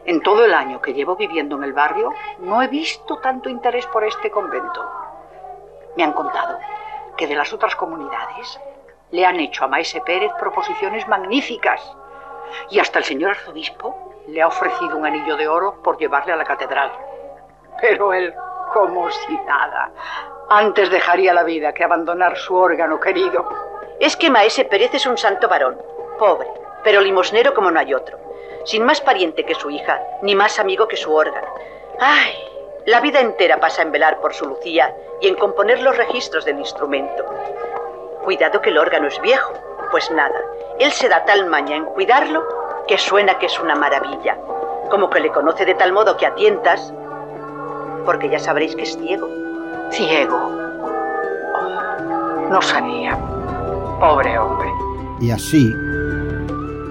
En 0.05 0.23
todo 0.23 0.45
el 0.45 0.55
año 0.55 0.81
que 0.81 0.95
llevo 0.95 1.17
viviendo 1.17 1.57
en 1.57 1.65
el 1.65 1.73
barrio, 1.73 2.13
no 2.39 2.63
he 2.63 2.69
visto 2.69 3.19
tanto 3.19 3.49
interés 3.49 3.89
por 3.89 4.05
este 4.05 4.31
convento. 4.31 4.89
Me 5.97 6.05
han 6.05 6.13
contado 6.13 6.57
que 7.17 7.27
de 7.27 7.35
las 7.35 7.53
otras 7.53 7.75
comunidades 7.75 8.61
le 9.11 9.27
han 9.27 9.41
hecho 9.41 9.65
a 9.65 9.69
Maese 9.69 10.01
Pérez 10.03 10.31
proposiciones 10.39 11.09
magníficas. 11.09 11.83
Y 12.71 12.79
hasta 12.79 13.01
el 13.01 13.05
señor 13.07 13.33
arzobispo 13.33 14.12
le 14.29 14.43
ha 14.43 14.47
ofrecido 14.47 14.97
un 14.97 15.07
anillo 15.07 15.37
de 15.37 15.49
oro 15.49 15.83
por 15.83 15.99
llevarle 15.99 16.33
a 16.33 16.37
la 16.37 16.45
catedral. 16.45 16.93
Pero 17.81 18.13
él, 18.13 18.35
como 18.73 19.11
si 19.11 19.37
nada, 19.39 19.91
antes 20.49 20.91
dejaría 20.91 21.35
la 21.35 21.43
vida 21.43 21.73
que 21.73 21.85
abandonar 21.85 22.37
su 22.37 22.57
órgano 22.57 23.01
querido. 23.01 23.49
Es 23.99 24.17
que 24.17 24.31
Maese 24.31 24.65
Pérez 24.65 24.95
es 24.95 25.07
un 25.07 25.17
santo 25.17 25.49
varón, 25.49 25.81
pobre, 26.19 26.49
pero 26.85 27.01
limosnero 27.01 27.55
como 27.55 27.71
no 27.71 27.81
hay 27.81 27.95
otro, 27.95 28.19
sin 28.65 28.85
más 28.85 29.01
pariente 29.01 29.45
que 29.45 29.55
su 29.55 29.71
hija, 29.71 30.01
ni 30.23 30.35
más 30.35 30.59
amigo 30.59 30.89
que 30.89 30.97
su 30.97 31.13
órgano. 31.15 31.49
¡Ay! 32.01 32.33
La 32.87 33.01
vida 33.01 33.21
entera 33.21 33.61
pasa 33.61 33.83
en 33.83 33.93
velar 33.93 34.21
por 34.21 34.35
su 34.35 34.45
Lucía 34.45 34.95
y 35.21 35.29
en 35.29 35.37
componer 35.37 35.81
los 35.81 35.97
registros 35.97 36.45
del 36.45 36.59
instrumento. 36.59 37.25
Cuidado 38.25 38.61
que 38.61 38.71
el 38.71 38.79
órgano 38.79 39.07
es 39.07 39.21
viejo, 39.21 39.53
pues 39.93 40.11
nada, 40.11 40.41
él 40.81 40.91
se 40.91 41.09
da 41.09 41.25
tal 41.25 41.47
maña 41.47 41.77
en 41.77 41.85
cuidarlo 41.85 42.62
que 42.89 42.99
suena 42.99 43.39
que 43.39 43.47
es 43.47 43.61
una 43.61 43.75
maravilla, 43.75 44.37
como 44.91 45.09
que 45.11 45.21
le 45.21 45.31
conoce 45.31 45.65
de 45.65 45.75
tal 45.75 45.93
modo 45.93 46.17
que 46.17 46.27
a 46.27 46.35
tientas, 46.35 46.93
porque 48.05 48.29
ya 48.29 48.39
sabréis 48.39 48.75
que 48.75 48.83
es 48.83 48.97
ciego. 48.97 49.29
Ciego. 49.91 50.37
Oh, 51.55 52.49
no 52.51 52.63
sabía. 52.63 53.17
Pobre 54.01 54.39
hombre. 54.39 54.69
Y 55.21 55.31
así, 55.31 55.73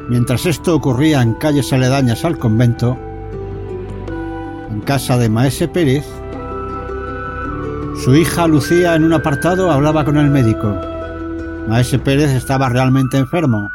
mientras 0.08 0.46
esto 0.46 0.76
ocurría 0.76 1.22
en 1.22 1.34
calles 1.34 1.74
aledañas 1.74 2.24
al 2.24 2.38
convento, 2.38 2.98
en 4.70 4.82
casa 4.82 5.18
de 5.18 5.30
Maese 5.30 5.68
Pérez, 5.68 6.06
su 8.04 8.16
hija 8.16 8.48
Lucía 8.48 8.96
en 8.96 9.04
un 9.04 9.14
apartado 9.14 9.70
hablaba 9.70 10.06
con 10.06 10.18
el 10.18 10.30
médico. 10.30 10.76
Maese 11.68 12.00
Pérez 12.00 12.32
estaba 12.32 12.70
realmente 12.70 13.18
enfermo. 13.18 13.70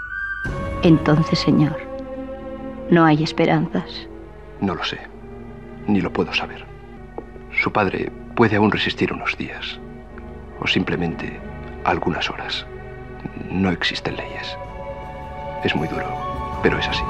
Entonces, 0.82 1.38
señor, 1.38 1.85
no 2.90 3.04
hay 3.04 3.22
esperanzas. 3.22 4.08
No 4.60 4.74
lo 4.74 4.84
sé, 4.84 4.98
ni 5.86 6.00
lo 6.00 6.12
puedo 6.12 6.32
saber. 6.32 6.64
Su 7.62 7.72
padre 7.72 8.10
puede 8.34 8.56
aún 8.56 8.70
resistir 8.70 9.12
unos 9.12 9.36
días, 9.36 9.78
o 10.60 10.66
simplemente 10.66 11.40
algunas 11.84 12.30
horas. 12.30 12.66
No 13.50 13.70
existen 13.70 14.16
leyes. 14.16 14.56
Es 15.64 15.74
muy 15.74 15.88
duro, 15.88 16.06
pero 16.62 16.78
es 16.78 16.88
así. 16.88 17.02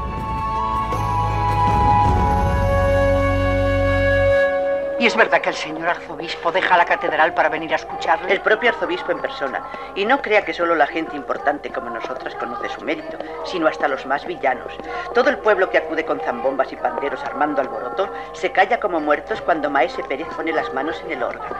¿Y 4.98 5.04
es 5.04 5.14
verdad 5.14 5.42
que 5.42 5.50
el 5.50 5.54
señor 5.54 5.90
arzobispo 5.90 6.50
deja 6.50 6.74
la 6.74 6.87
catedral 6.87 7.35
para 7.35 7.50
venir 7.50 7.70
a 7.74 7.76
escucharle? 7.76 8.32
El 8.32 8.40
propio 8.40 8.70
arzobispo 8.70 9.12
en 9.12 9.20
persona. 9.20 9.62
Y 9.94 10.06
no 10.06 10.22
crea 10.22 10.42
que 10.42 10.54
solo 10.54 10.74
la 10.74 10.87
gente 10.87 11.14
importante 11.14 11.70
como 11.70 11.90
nosotras 11.90 12.35
conoce 12.37 12.70
su 12.70 12.80
mérito, 12.80 13.18
sino 13.44 13.66
hasta 13.66 13.88
los 13.88 14.06
más 14.06 14.24
villanos. 14.24 14.72
Todo 15.12 15.28
el 15.28 15.37
pueblo 15.37 15.68
que 15.68 15.76
acude 15.76 16.06
con 16.06 16.18
zambombas 16.20 16.72
y 16.72 16.76
panderos 16.76 17.22
armando 17.24 17.61
alboroto 17.61 18.09
se 18.32 18.52
calla 18.52 18.80
como 18.80 18.98
muertos 18.98 19.42
cuando 19.42 19.68
Maese 19.68 20.02
Pérez 20.02 20.28
pone 20.35 20.52
las 20.52 20.72
manos 20.72 20.98
en 21.04 21.12
el 21.12 21.22
órgano. 21.22 21.56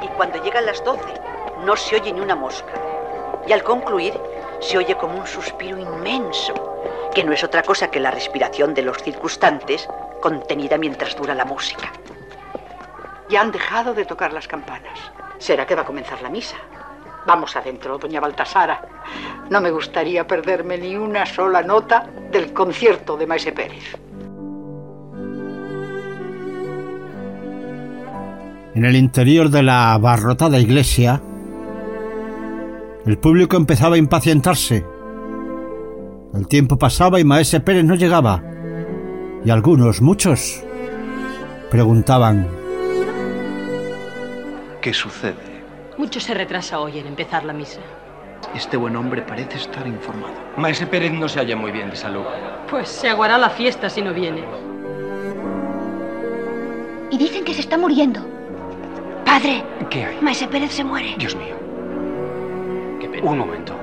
Y 0.00 0.08
cuando 0.08 0.42
llegan 0.42 0.64
las 0.64 0.82
doce, 0.82 1.12
no 1.66 1.76
se 1.76 1.96
oye 1.96 2.10
ni 2.10 2.20
una 2.20 2.36
mosca. 2.36 2.72
Y 3.46 3.52
al 3.52 3.64
concluir, 3.64 4.18
se 4.60 4.78
oye 4.78 4.96
como 4.96 5.18
un 5.18 5.26
suspiro 5.26 5.76
inmenso, 5.76 6.54
que 7.14 7.22
no 7.22 7.34
es 7.34 7.44
otra 7.44 7.62
cosa 7.62 7.90
que 7.90 8.00
la 8.00 8.12
respiración 8.12 8.72
de 8.72 8.82
los 8.82 9.02
circunstantes 9.02 9.86
contenida 10.22 10.78
mientras 10.78 11.14
dura 11.16 11.34
la 11.34 11.44
música. 11.44 11.92
Ya 13.28 13.40
han 13.42 13.52
dejado 13.52 13.94
de 13.94 14.04
tocar 14.04 14.32
las 14.32 14.48
campanas. 14.48 14.98
¿Será 15.38 15.66
que 15.66 15.74
va 15.74 15.82
a 15.82 15.86
comenzar 15.86 16.20
la 16.22 16.30
misa? 16.30 16.56
Vamos 17.26 17.54
adentro, 17.56 17.98
doña 17.98 18.20
Baltasara. 18.20 18.80
No 19.50 19.60
me 19.60 19.70
gustaría 19.70 20.26
perderme 20.26 20.78
ni 20.78 20.96
una 20.96 21.26
sola 21.26 21.62
nota 21.62 22.06
del 22.32 22.52
concierto 22.54 23.16
de 23.16 23.26
Maese 23.26 23.52
Pérez. 23.52 23.96
En 28.74 28.84
el 28.84 28.96
interior 28.96 29.50
de 29.50 29.62
la 29.62 29.92
abarrotada 29.92 30.58
iglesia, 30.58 31.20
el 33.04 33.18
público 33.18 33.56
empezaba 33.56 33.96
a 33.96 33.98
impacientarse. 33.98 34.86
El 36.32 36.46
tiempo 36.46 36.78
pasaba 36.78 37.20
y 37.20 37.24
Maese 37.24 37.60
Pérez 37.60 37.84
no 37.84 37.94
llegaba. 37.94 38.42
Y 39.44 39.50
algunos, 39.50 40.00
muchos, 40.00 40.62
preguntaban, 41.70 42.57
¿Qué 44.88 44.94
sucede? 44.94 45.34
Mucho 45.98 46.18
se 46.18 46.32
retrasa 46.32 46.80
hoy 46.80 46.98
en 46.98 47.08
empezar 47.08 47.44
la 47.44 47.52
misa. 47.52 47.78
Este 48.54 48.78
buen 48.78 48.96
hombre 48.96 49.20
parece 49.20 49.58
estar 49.58 49.86
informado. 49.86 50.32
Maese 50.56 50.86
Pérez 50.86 51.12
no 51.12 51.28
se 51.28 51.40
halla 51.40 51.56
muy 51.56 51.72
bien 51.72 51.90
de 51.90 51.96
salud. 51.96 52.24
Pues 52.70 52.88
se 52.88 53.10
aguará 53.10 53.36
la 53.36 53.50
fiesta 53.50 53.90
si 53.90 54.00
no 54.00 54.14
viene. 54.14 54.42
Y 57.10 57.18
dicen 57.18 57.44
que 57.44 57.52
se 57.52 57.60
está 57.60 57.76
muriendo. 57.76 58.26
Padre, 59.26 59.62
¿Qué 59.90 60.06
hay? 60.06 60.18
Maese 60.22 60.48
Pérez 60.48 60.72
se 60.72 60.84
muere. 60.84 61.16
Dios 61.18 61.36
mío. 61.36 61.54
Qué 62.98 63.10
pena. 63.10 63.30
Un 63.30 63.36
momento. 63.40 63.74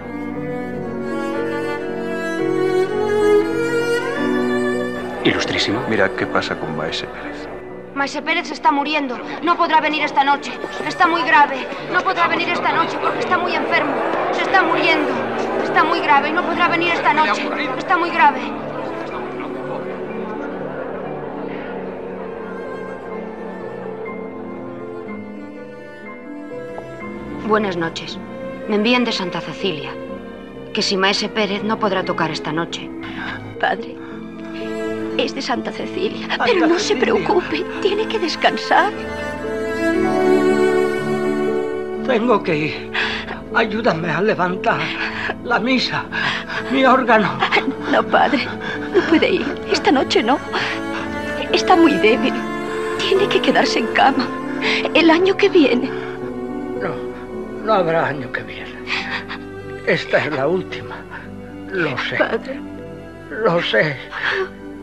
Ilustrísimo. 5.23 5.83
Mira 5.87 6.09
qué 6.17 6.25
pasa 6.25 6.59
con 6.59 6.75
Maese 6.75 7.05
Pérez. 7.05 7.34
Maese 7.95 8.21
Pérez 8.21 8.47
se 8.47 8.53
está 8.53 8.71
muriendo. 8.71 9.17
No 9.41 9.55
podrá 9.55 9.79
venir 9.79 10.03
esta 10.03 10.23
noche. 10.23 10.51
Está 10.85 11.07
muy 11.07 11.23
grave. 11.23 11.65
No 11.93 12.01
podrá 12.01 12.27
venir 12.27 12.49
esta 12.49 12.73
noche 12.73 12.97
porque 13.01 13.19
está 13.19 13.37
muy 13.37 13.55
enfermo. 13.55 13.93
Se 14.33 14.41
está 14.41 14.63
muriendo. 14.63 15.13
Está 15.63 15.81
muy 15.85 16.01
grave 16.01 16.29
y 16.29 16.33
no 16.33 16.43
podrá 16.43 16.67
venir 16.67 16.91
esta 16.91 17.13
noche. 17.13 17.49
Está 17.77 17.97
muy 17.97 18.09
grave. 18.09 18.41
Buenas 27.47 27.77
noches. 27.77 28.19
Me 28.67 28.75
envían 28.75 29.05
de 29.05 29.13
Santa 29.13 29.39
Cecilia. 29.39 29.91
Que 30.73 30.81
si 30.81 30.97
Maese 30.97 31.29
Pérez 31.29 31.63
no 31.63 31.79
podrá 31.79 32.03
tocar 32.03 32.29
esta 32.29 32.51
noche. 32.51 32.89
Padre, 33.61 33.95
es 35.17 35.35
de 35.35 35.41
Santa 35.41 35.71
Cecilia. 35.71 36.27
Pero 36.45 36.67
no 36.67 36.79
se 36.79 36.95
preocupe, 36.95 37.63
tiene 37.81 38.07
que 38.07 38.19
descansar. 38.19 38.91
Tengo 42.07 42.43
que 42.43 42.57
ir. 42.57 42.91
Ayúdame 43.53 44.11
a 44.11 44.21
levantar. 44.21 44.81
La 45.43 45.59
misa. 45.59 46.03
Mi 46.71 46.85
órgano. 46.85 47.37
No, 47.91 48.03
padre. 48.03 48.47
No 48.93 49.01
puede 49.09 49.29
ir. 49.31 49.45
Esta 49.71 49.91
noche 49.91 50.21
no. 50.21 50.37
Está 51.51 51.75
muy 51.75 51.93
débil. 51.93 52.33
Tiene 52.99 53.27
que 53.27 53.41
quedarse 53.41 53.79
en 53.79 53.87
cama. 53.87 54.27
El 54.93 55.09
año 55.09 55.35
que 55.37 55.49
viene. 55.49 55.89
No, 56.81 56.95
no 57.63 57.73
habrá 57.73 58.07
año 58.07 58.31
que 58.31 58.43
viene. 58.43 58.75
Esta 59.87 60.25
es 60.25 60.31
la 60.31 60.47
última. 60.47 60.97
Lo 61.71 61.97
sé. 61.97 62.17
Padre. 62.17 62.59
Lo 63.29 63.61
sé. 63.61 63.95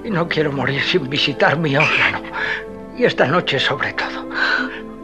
Y 0.05 0.11
no 0.11 0.29
quiero 0.29 0.53
morir 0.53 0.83
sin 0.83 1.09
visitar 1.09 1.59
mi 1.59 1.77
órgano. 1.77 2.21
Y 2.97 3.05
esta 3.05 3.27
noche 3.27 3.59
sobre 3.59 3.93
todo. 3.93 4.29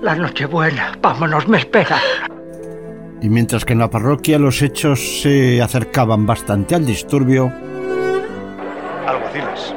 La 0.02 0.14
noche 0.14 0.46
buena. 0.46 0.92
Vámonos, 1.00 1.48
me 1.48 1.58
espera. 1.58 1.98
Y 3.20 3.28
mientras 3.28 3.64
que 3.64 3.72
en 3.72 3.80
la 3.80 3.90
parroquia 3.90 4.38
los 4.38 4.62
hechos 4.62 5.22
se 5.22 5.60
acercaban 5.60 6.24
bastante 6.26 6.74
al 6.74 6.86
disturbio, 6.86 7.52
Alguaciles, 9.06 9.74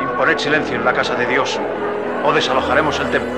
imponed 0.00 0.38
silencio 0.38 0.76
en 0.76 0.84
la 0.84 0.92
casa 0.92 1.14
de 1.14 1.26
Dios 1.26 1.60
o 2.24 2.32
desalojaremos 2.32 2.98
el 3.00 3.10
templo. 3.10 3.32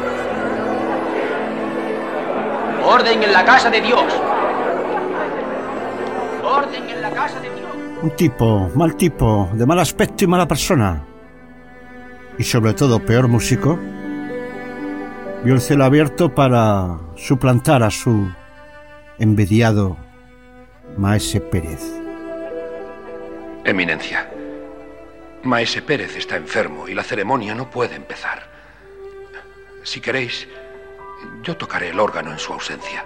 Orden 2.85 3.23
en 3.23 3.33
la 3.33 3.45
casa 3.45 3.71
de 3.71 3.81
Dios. 3.81 4.05
Orden 6.45 6.89
en 6.89 7.03
la 7.03 7.11
casa 7.11 7.41
de 7.41 7.51
Dios. 7.51 7.64
Un 8.05 8.11
tipo, 8.11 8.71
mal 8.75 8.97
tipo, 8.97 9.49
de 9.55 9.65
mal 9.65 9.79
aspecto 9.79 10.25
y 10.25 10.27
mala 10.27 10.47
persona, 10.47 11.03
y 12.37 12.45
sobre 12.45 12.75
todo 12.75 13.01
peor 13.01 13.29
músico, 13.29 13.79
vio 15.43 15.55
el 15.55 15.61
cielo 15.63 15.85
abierto 15.85 16.35
para 16.35 16.99
suplantar 17.17 17.83
a 17.83 17.91
su 17.91 18.31
envidiado 19.19 19.97
Maese 20.99 21.41
Pérez. 21.41 21.81
Eminencia, 23.65 24.31
Maese 25.43 25.81
Pérez 25.81 26.15
está 26.15 26.37
enfermo 26.37 26.87
y 26.87 26.93
la 26.93 27.05
ceremonia 27.05 27.55
no 27.55 27.71
puede 27.71 27.97
empezar. 27.97 28.43
Si 29.83 30.03
queréis, 30.03 30.47
yo 31.43 31.57
tocaré 31.57 31.89
el 31.89 31.99
órgano 31.99 32.33
en 32.33 32.39
su 32.39 32.53
ausencia. 32.53 33.03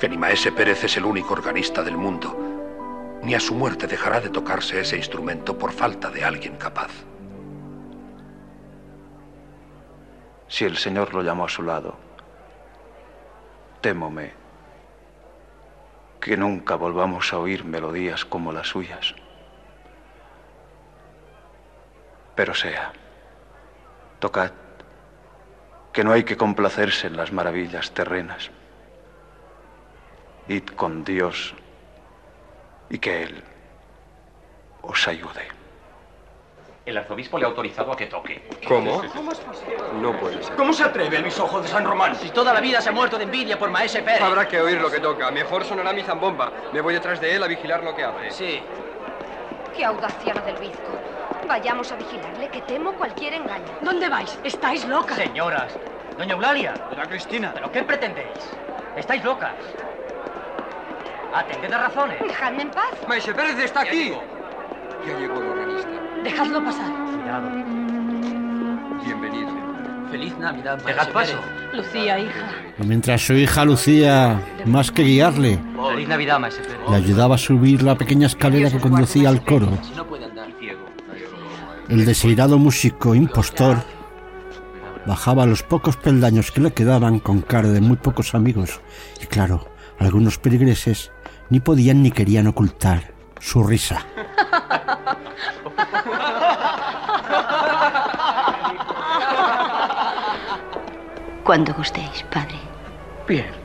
Que 0.00 0.08
ni 0.08 0.18
Maese 0.18 0.50
Pérez 0.50 0.82
es 0.82 0.96
el 0.96 1.04
único 1.04 1.34
organista 1.34 1.84
del 1.84 1.96
mundo, 1.96 2.41
ni 3.22 3.34
a 3.34 3.40
su 3.40 3.54
muerte 3.54 3.86
dejará 3.86 4.20
de 4.20 4.30
tocarse 4.30 4.80
ese 4.80 4.96
instrumento 4.96 5.56
por 5.56 5.72
falta 5.72 6.10
de 6.10 6.24
alguien 6.24 6.56
capaz. 6.56 6.90
Si 10.48 10.64
el 10.64 10.76
Señor 10.76 11.14
lo 11.14 11.22
llamó 11.22 11.44
a 11.46 11.48
su 11.48 11.62
lado, 11.62 11.96
témome 13.80 14.32
que 16.20 16.36
nunca 16.36 16.74
volvamos 16.76 17.32
a 17.32 17.38
oír 17.38 17.64
melodías 17.64 18.24
como 18.24 18.52
las 18.52 18.68
suyas. 18.68 19.14
Pero 22.34 22.54
sea, 22.54 22.92
tocad, 24.18 24.52
que 25.92 26.04
no 26.04 26.12
hay 26.12 26.24
que 26.24 26.36
complacerse 26.36 27.06
en 27.06 27.16
las 27.16 27.32
maravillas 27.32 27.92
terrenas. 27.92 28.50
Id 30.48 30.64
con 30.76 31.04
Dios 31.04 31.54
y 32.92 32.98
que 32.98 33.22
Él 33.22 33.42
os 34.82 35.08
ayude. 35.08 35.48
El 36.84 36.98
arzobispo 36.98 37.38
le 37.38 37.46
ha 37.46 37.48
autorizado 37.48 37.92
a 37.92 37.96
que 37.96 38.06
toque. 38.06 38.42
¿Cómo? 38.68 39.02
¿Cómo 39.14 39.32
es 39.32 39.38
posible? 39.38 39.76
No 40.00 40.18
puede 40.18 40.42
ser. 40.42 40.54
¿Cómo 40.56 40.72
se 40.72 40.84
atreve 40.84 41.16
a 41.16 41.22
mis 41.22 41.38
ojos 41.38 41.62
de 41.62 41.68
San 41.68 41.84
Román? 41.86 42.14
Si 42.16 42.28
toda 42.30 42.52
la 42.52 42.60
vida 42.60 42.80
se 42.80 42.90
ha 42.90 42.92
muerto 42.92 43.16
de 43.16 43.24
envidia 43.24 43.58
por 43.58 43.70
Maese 43.70 44.02
Pérez. 44.02 44.20
Habrá 44.20 44.46
que 44.46 44.60
oír 44.60 44.80
lo 44.80 44.90
que 44.90 45.00
toca. 45.00 45.30
Mejor 45.30 45.64
sonará 45.64 45.92
mi 45.92 46.02
zambomba. 46.02 46.52
Me 46.72 46.80
voy 46.80 46.92
detrás 46.92 47.20
de 47.20 47.34
él 47.34 47.42
a 47.42 47.46
vigilar 47.46 47.82
lo 47.82 47.94
que 47.94 48.04
hace. 48.04 48.30
Sí. 48.30 48.62
Qué 49.74 49.84
audacia 49.84 50.34
la 50.34 50.42
del 50.42 50.56
bizco. 50.56 50.98
Vayamos 51.48 51.90
a 51.92 51.96
vigilarle, 51.96 52.48
que 52.48 52.60
temo 52.62 52.92
cualquier 52.92 53.34
engaño. 53.34 53.78
¿Dónde 53.80 54.08
vais? 54.08 54.38
¿Estáis 54.44 54.84
locas? 54.84 55.16
Señoras, 55.16 55.72
doña 56.18 56.34
Eulalia. 56.34 56.74
Doña 56.90 57.06
Cristina. 57.06 57.52
¿Pero 57.54 57.72
qué 57.72 57.84
pretendéis? 57.84 58.50
Estáis 58.96 59.24
locas. 59.24 59.54
Atended 61.34 61.72
a 61.72 61.78
razones. 61.88 62.18
Dejadme 62.20 62.62
en 62.62 62.70
paz. 62.70 62.92
Maese 63.08 63.32
Pérez 63.32 63.58
está 63.58 63.80
aquí. 63.80 64.12
Ya 65.06 65.18
llegó 65.18 65.40
el 65.40 65.48
organista. 65.48 65.88
Dejadlo 66.22 66.64
pasar. 66.64 66.92
Cuidado. 66.92 67.50
Bienvenido. 69.04 69.50
Feliz 70.10 70.36
Navidad, 70.38 70.78
Dejad 70.84 71.08
paso. 71.10 71.38
Lucía, 71.72 72.18
hija. 72.18 72.50
Mientras 72.84 73.22
su 73.22 73.32
hija 73.32 73.64
Lucía, 73.64 74.42
más 74.66 74.92
que 74.92 75.04
guiarle, 75.04 75.58
Feliz 75.90 76.08
Navidad, 76.08 76.38
Maese 76.38 76.60
Pérez. 76.60 76.90
le 76.90 76.96
ayudaba 76.96 77.36
a 77.36 77.38
subir 77.38 77.82
la 77.82 77.94
pequeña 77.94 78.26
escalera 78.26 78.70
que 78.70 78.78
conducía 78.78 79.30
al 79.30 79.42
coro. 79.42 79.68
El 81.88 82.04
desheredado 82.04 82.58
músico 82.58 83.14
impostor 83.14 83.78
bajaba 85.06 85.46
los 85.46 85.62
pocos 85.62 85.96
peldaños 85.96 86.52
que 86.52 86.60
le 86.60 86.72
quedaban 86.72 87.18
con 87.18 87.40
cara 87.40 87.68
de 87.68 87.80
muy 87.80 87.96
pocos 87.96 88.34
amigos. 88.34 88.80
Y 89.22 89.26
claro, 89.26 89.66
algunos 89.98 90.38
peligreses 90.38 91.10
ni 91.52 91.60
podían 91.60 92.02
ni 92.02 92.10
querían 92.10 92.46
ocultar 92.46 93.12
su 93.38 93.62
risa. 93.62 94.06
Cuando 101.44 101.74
gustéis, 101.74 102.24
padre. 102.32 102.58
Bien. 103.28 103.61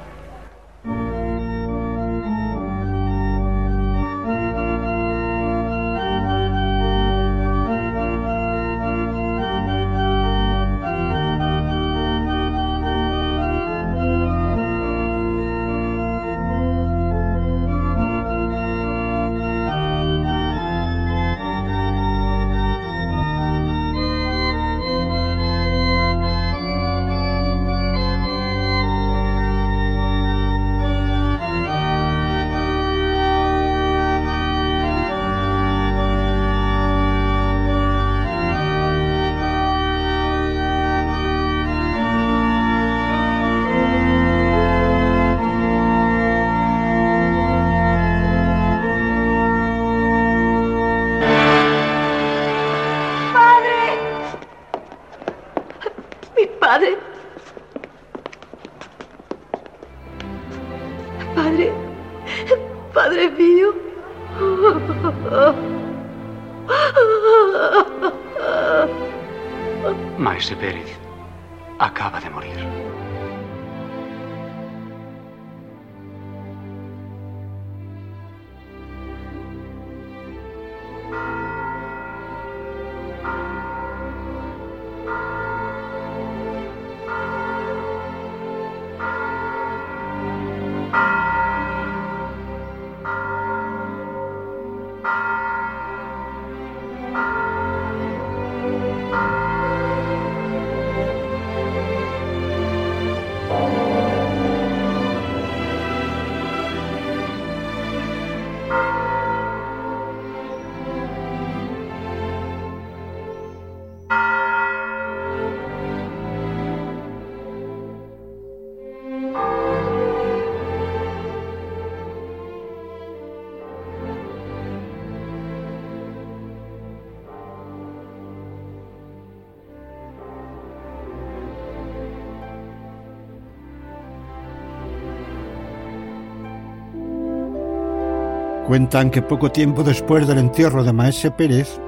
Cuentan 138.67 139.11
que 139.11 139.21
poco 139.21 139.49
tiempo 139.49 139.81
después 139.81 140.27
del 140.27 140.39
entierro 140.39 140.83
de 140.83 140.91
Maese 140.91 141.31
Pérez, 141.31 141.79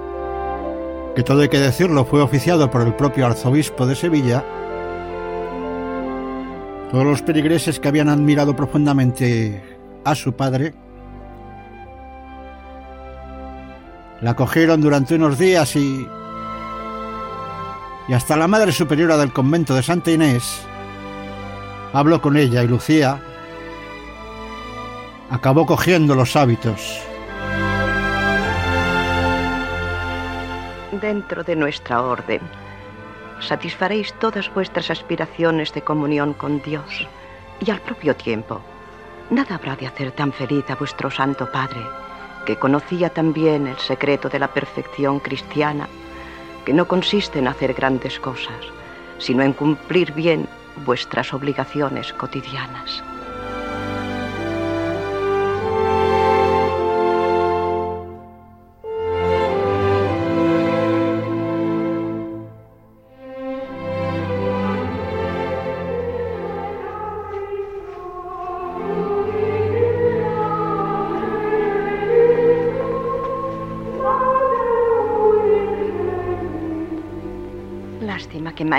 que 1.13 1.23
todo 1.23 1.41
hay 1.41 1.49
que 1.49 1.59
decirlo 1.59 2.05
fue 2.05 2.21
oficiado 2.21 2.71
por 2.71 2.79
el 2.81 2.95
propio 2.95 3.25
arzobispo 3.25 3.85
de 3.85 3.95
Sevilla, 3.95 4.45
todos 6.89 7.03
los 7.03 7.21
peligreses 7.21 7.81
que 7.81 7.89
habían 7.89 8.07
admirado 8.07 8.55
profundamente 8.55 9.61
a 10.05 10.15
su 10.15 10.31
padre, 10.31 10.73
la 14.21 14.31
acogieron 14.31 14.79
durante 14.79 15.15
unos 15.15 15.37
días 15.37 15.75
y... 15.75 16.07
y 18.07 18.13
hasta 18.13 18.37
la 18.37 18.47
Madre 18.47 18.71
Superiora 18.71 19.17
del 19.17 19.33
convento 19.33 19.75
de 19.75 19.83
Santa 19.83 20.11
Inés 20.11 20.61
habló 21.91 22.21
con 22.21 22.37
ella 22.37 22.63
y 22.63 22.67
Lucía 22.69 23.19
acabó 25.29 25.65
cogiendo 25.65 26.15
los 26.15 26.35
hábitos. 26.35 27.01
Dentro 30.91 31.43
de 31.43 31.55
nuestra 31.55 32.01
orden, 32.01 32.41
satisfaréis 33.39 34.13
todas 34.13 34.53
vuestras 34.53 34.89
aspiraciones 34.89 35.73
de 35.73 35.81
comunión 35.81 36.33
con 36.33 36.61
Dios 36.61 37.07
y 37.59 37.71
al 37.71 37.79
propio 37.81 38.15
tiempo, 38.15 38.61
nada 39.29 39.55
habrá 39.55 39.75
de 39.75 39.87
hacer 39.87 40.11
tan 40.11 40.33
feliz 40.33 40.69
a 40.69 40.75
vuestro 40.75 41.11
Santo 41.11 41.49
Padre, 41.51 41.81
que 42.45 42.57
conocía 42.57 43.09
también 43.09 43.67
el 43.67 43.77
secreto 43.77 44.29
de 44.29 44.39
la 44.39 44.47
perfección 44.47 45.19
cristiana, 45.19 45.87
que 46.65 46.73
no 46.73 46.87
consiste 46.87 47.39
en 47.39 47.47
hacer 47.47 47.73
grandes 47.73 48.19
cosas, 48.19 48.65
sino 49.19 49.43
en 49.43 49.53
cumplir 49.53 50.13
bien 50.13 50.47
vuestras 50.85 51.33
obligaciones 51.33 52.11
cotidianas. 52.13 53.03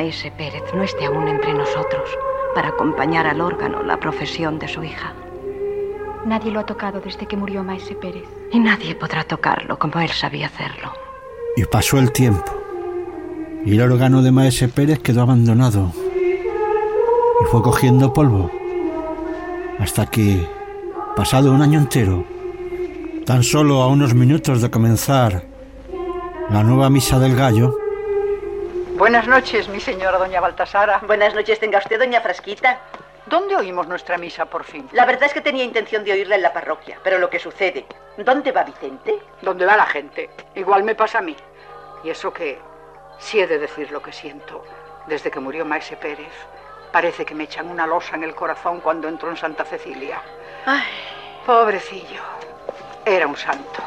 Maese 0.01 0.31
Pérez 0.31 0.63
no 0.75 0.83
esté 0.83 1.05
aún 1.05 1.29
entre 1.29 1.53
nosotros 1.53 2.09
para 2.55 2.69
acompañar 2.69 3.27
al 3.27 3.43
órgano 3.43 3.83
la 3.83 3.99
profesión 3.99 4.59
de 4.59 4.67
su 4.67 4.83
hija. 4.83 5.13
Nadie 6.25 6.51
lo 6.51 6.61
ha 6.61 6.65
tocado 6.65 7.03
desde 7.03 7.27
que 7.27 7.37
murió 7.37 7.63
Maese 7.63 7.95
Pérez. 7.97 8.25
Y 8.51 8.61
nadie 8.61 8.95
podrá 8.95 9.25
tocarlo 9.25 9.79
como 9.79 10.01
él 10.01 10.09
sabía 10.09 10.47
hacerlo. 10.47 10.91
Y 11.55 11.67
pasó 11.67 11.99
el 11.99 12.13
tiempo. 12.13 12.51
Y 13.67 13.75
el 13.75 13.83
órgano 13.83 14.23
de 14.23 14.33
Maese 14.33 14.69
Pérez 14.69 15.01
quedó 15.01 15.21
abandonado. 15.21 15.93
Y 17.43 17.45
fue 17.51 17.61
cogiendo 17.61 18.15
polvo. 18.15 18.51
Hasta 19.81 20.07
que, 20.07 20.49
pasado 21.15 21.53
un 21.53 21.61
año 21.61 21.79
entero, 21.79 22.25
tan 23.27 23.43
solo 23.43 23.83
a 23.83 23.89
unos 23.89 24.15
minutos 24.15 24.63
de 24.63 24.71
comenzar 24.71 25.45
la 26.49 26.63
nueva 26.63 26.89
misa 26.89 27.19
del 27.19 27.37
gallo, 27.37 27.77
Buenas 29.01 29.27
noches, 29.27 29.67
mi 29.67 29.81
señora 29.81 30.19
doña 30.19 30.43
Baltasara. 30.43 30.99
Buenas 31.07 31.35
noches 31.35 31.59
tenga 31.59 31.79
usted, 31.79 31.99
doña 31.99 32.21
Frasquita. 32.21 32.81
¿Dónde 33.25 33.57
oímos 33.57 33.89
nuestra 33.89 34.19
misa 34.19 34.45
por 34.45 34.63
fin? 34.63 34.91
La 34.93 35.07
verdad 35.07 35.25
es 35.25 35.33
que 35.33 35.41
tenía 35.41 35.65
intención 35.65 36.05
de 36.05 36.13
oírla 36.13 36.35
en 36.35 36.43
la 36.43 36.53
parroquia, 36.53 36.99
pero 37.03 37.17
lo 37.17 37.31
que 37.31 37.39
sucede... 37.39 37.87
¿Dónde 38.19 38.53
va 38.53 38.63
Vicente? 38.63 39.19
¿Dónde 39.41 39.65
va 39.65 39.79
la 39.79 39.87
gente? 39.87 40.29
Igual 40.55 40.83
me 40.83 40.95
pasa 40.95 41.21
a 41.21 41.23
mí. 41.23 41.35
Y 42.05 42.11
eso 42.11 42.31
que, 42.31 42.59
si 43.19 43.41
he 43.41 43.47
de 43.47 43.59
decir 43.59 43.91
lo 43.91 44.03
que 44.03 44.13
siento, 44.13 44.63
desde 45.07 45.31
que 45.31 45.41
murió 45.41 45.65
Maese 45.65 45.97
Pérez, 45.97 46.35
parece 46.93 47.25
que 47.25 47.35
me 47.35 47.45
echan 47.45 47.71
una 47.71 47.87
losa 47.87 48.17
en 48.17 48.25
el 48.25 48.35
corazón 48.35 48.81
cuando 48.81 49.09
entro 49.09 49.31
en 49.31 49.39
Santa 49.39 49.65
Cecilia. 49.65 50.21
Ay, 50.67 50.93
pobrecillo. 51.47 52.21
Era 53.07 53.27
un 53.27 53.37
santo. 53.39 53.83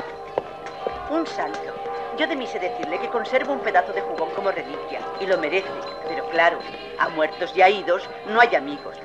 Un 1.11 1.27
santo. 1.27 1.82
Yo 2.17 2.27
de 2.27 2.35
mí 2.35 2.45
sé 2.45 2.59
decirle 2.59 2.99
que 2.99 3.09
conservo 3.09 3.53
un 3.53 3.59
pedazo 3.59 3.91
de 3.91 4.01
jugón 4.01 4.29
como 4.35 4.51
reliquia, 4.51 4.99
y 5.19 5.25
lo 5.25 5.37
merece. 5.39 5.69
Pero 6.07 6.25
claro, 6.29 6.59
a 6.99 7.09
muertos 7.09 7.51
y 7.55 7.61
a 7.61 7.69
idos 7.69 8.07
no 8.27 8.39
hay 8.39 8.55
amigos. 8.55 8.95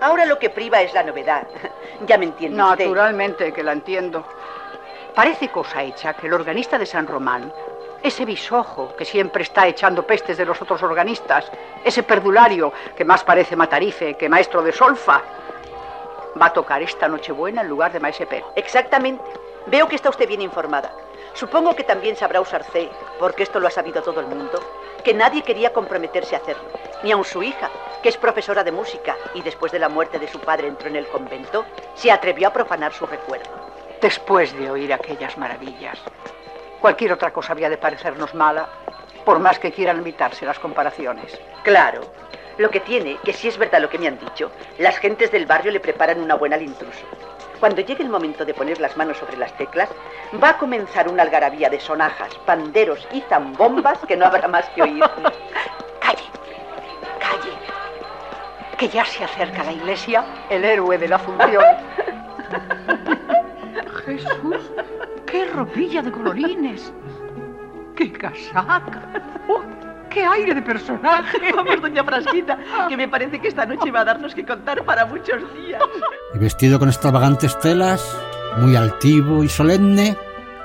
Ahora 0.00 0.26
lo 0.26 0.38
que 0.38 0.50
priva 0.50 0.82
es 0.82 0.92
la 0.92 1.02
novedad. 1.02 1.46
ya 2.06 2.18
me 2.18 2.26
entiende 2.26 2.62
usted. 2.62 2.84
Naturalmente 2.84 3.52
que 3.52 3.62
la 3.62 3.72
entiendo. 3.72 4.24
Parece 5.14 5.48
cosa 5.48 5.82
hecha 5.82 6.12
que 6.14 6.26
el 6.26 6.34
organista 6.34 6.78
de 6.78 6.86
San 6.86 7.06
Román, 7.06 7.52
ese 8.02 8.24
bisojo 8.24 8.94
que 8.96 9.04
siempre 9.04 9.42
está 9.42 9.66
echando 9.66 10.06
pestes 10.06 10.36
de 10.36 10.44
los 10.44 10.60
otros 10.60 10.82
organistas, 10.82 11.50
ese 11.82 12.02
perdulario 12.02 12.72
que 12.96 13.04
más 13.04 13.24
parece 13.24 13.56
matarife 13.56 14.14
que 14.14 14.28
maestro 14.28 14.62
de 14.62 14.72
solfa, 14.72 15.22
va 16.40 16.46
a 16.46 16.52
tocar 16.52 16.82
esta 16.82 17.08
Nochebuena 17.08 17.62
en 17.62 17.68
lugar 17.68 17.92
de 17.92 17.98
Maese 17.98 18.26
Pérez. 18.26 18.46
Exactamente. 18.54 19.24
Veo 19.66 19.88
que 19.88 19.96
está 19.96 20.10
usted 20.10 20.28
bien 20.28 20.42
informada. 20.42 20.92
Supongo 21.38 21.76
que 21.76 21.84
también 21.84 22.16
sabrá 22.16 22.40
usar 22.40 22.64
C, 22.64 22.90
porque 23.20 23.44
esto 23.44 23.60
lo 23.60 23.68
ha 23.68 23.70
sabido 23.70 24.02
todo 24.02 24.18
el 24.18 24.26
mundo, 24.26 24.60
que 25.04 25.14
nadie 25.14 25.42
quería 25.42 25.72
comprometerse 25.72 26.34
a 26.34 26.38
hacerlo, 26.38 26.64
ni 27.04 27.12
aun 27.12 27.24
su 27.24 27.44
hija, 27.44 27.70
que 28.02 28.08
es 28.08 28.16
profesora 28.16 28.64
de 28.64 28.72
música 28.72 29.16
y 29.34 29.42
después 29.42 29.70
de 29.70 29.78
la 29.78 29.88
muerte 29.88 30.18
de 30.18 30.26
su 30.26 30.40
padre 30.40 30.66
entró 30.66 30.88
en 30.88 30.96
el 30.96 31.06
convento, 31.06 31.64
se 31.94 32.10
atrevió 32.10 32.48
a 32.48 32.52
profanar 32.52 32.92
su 32.92 33.06
recuerdo. 33.06 33.50
Después 34.00 34.52
de 34.58 34.68
oír 34.68 34.92
aquellas 34.92 35.38
maravillas, 35.38 36.00
cualquier 36.80 37.12
otra 37.12 37.32
cosa 37.32 37.52
había 37.52 37.70
de 37.70 37.78
parecernos 37.78 38.34
mala, 38.34 38.68
por 39.24 39.38
más 39.38 39.60
que 39.60 39.70
quieran 39.70 39.98
limitarse 39.98 40.44
las 40.44 40.58
comparaciones. 40.58 41.38
Claro. 41.62 42.00
Lo 42.56 42.68
que 42.68 42.80
tiene, 42.80 43.16
que 43.22 43.32
si 43.32 43.46
es 43.46 43.56
verdad 43.56 43.80
lo 43.80 43.88
que 43.88 43.98
me 43.98 44.08
han 44.08 44.18
dicho, 44.18 44.50
las 44.78 44.98
gentes 44.98 45.30
del 45.30 45.46
barrio 45.46 45.70
le 45.70 45.78
preparan 45.78 46.20
una 46.20 46.34
buena 46.34 46.56
al 46.56 46.62
intruso. 46.62 47.06
Cuando 47.60 47.80
llegue 47.80 48.04
el 48.04 48.08
momento 48.08 48.44
de 48.44 48.54
poner 48.54 48.80
las 48.80 48.96
manos 48.96 49.18
sobre 49.18 49.36
las 49.36 49.52
teclas, 49.56 49.88
va 50.42 50.50
a 50.50 50.58
comenzar 50.58 51.08
una 51.08 51.24
algarabía 51.24 51.68
de 51.68 51.80
sonajas, 51.80 52.32
panderos 52.46 53.06
y 53.12 53.20
zambombas 53.22 53.98
que 54.06 54.16
no 54.16 54.26
habrá 54.26 54.46
más 54.46 54.68
que 54.70 54.82
oír. 54.82 55.02
Calle, 56.00 56.22
calle, 57.18 57.52
que 58.78 58.88
ya 58.88 59.04
se 59.04 59.24
acerca 59.24 59.62
a 59.62 59.64
la 59.64 59.72
iglesia 59.72 60.24
el 60.50 60.64
héroe 60.64 60.98
de 60.98 61.08
la 61.08 61.18
función. 61.18 61.64
Jesús, 64.06 64.70
qué 65.26 65.46
ropilla 65.46 66.02
de 66.02 66.12
colorines, 66.12 66.92
qué 67.96 68.12
casaca, 68.12 69.02
¡Oh, 69.48 69.62
qué 70.08 70.24
aire 70.24 70.54
de 70.54 70.62
personaje. 70.62 71.38
Vamos, 71.56 71.80
doña 71.80 72.04
Frasquita, 72.04 72.58
que 72.88 72.96
me 72.96 73.08
parece 73.08 73.40
que 73.40 73.48
esta 73.48 73.66
noche 73.66 73.90
va 73.90 74.00
a 74.00 74.04
darnos 74.04 74.34
que 74.34 74.44
contar 74.44 74.84
para 74.84 75.06
muchos 75.06 75.42
días. 75.54 75.82
y 76.34 76.38
vestido 76.38 76.78
con 76.78 76.88
extravagantes 76.88 77.58
telas, 77.60 78.02
muy 78.58 78.76
altivo 78.76 79.44
y 79.44 79.48
solemne, 79.48 80.16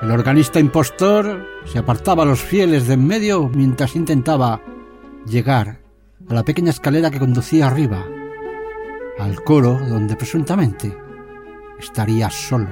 el 0.02 0.10
organista 0.10 0.60
impostor 0.60 1.46
se 1.64 1.78
apartaba 1.78 2.24
a 2.24 2.26
los 2.26 2.42
fieles 2.42 2.86
de 2.86 2.94
en 2.94 3.06
medio 3.06 3.48
mientras 3.48 3.96
intentaba 3.96 4.60
llegar 5.26 5.78
a 6.28 6.34
la 6.34 6.42
pequeña 6.42 6.70
escalera 6.70 7.10
que 7.10 7.18
conducía 7.18 7.66
arriba, 7.66 8.04
al 9.18 9.42
coro 9.42 9.78
donde 9.78 10.16
presuntamente 10.16 10.96
estaría 11.78 12.30
solo. 12.30 12.68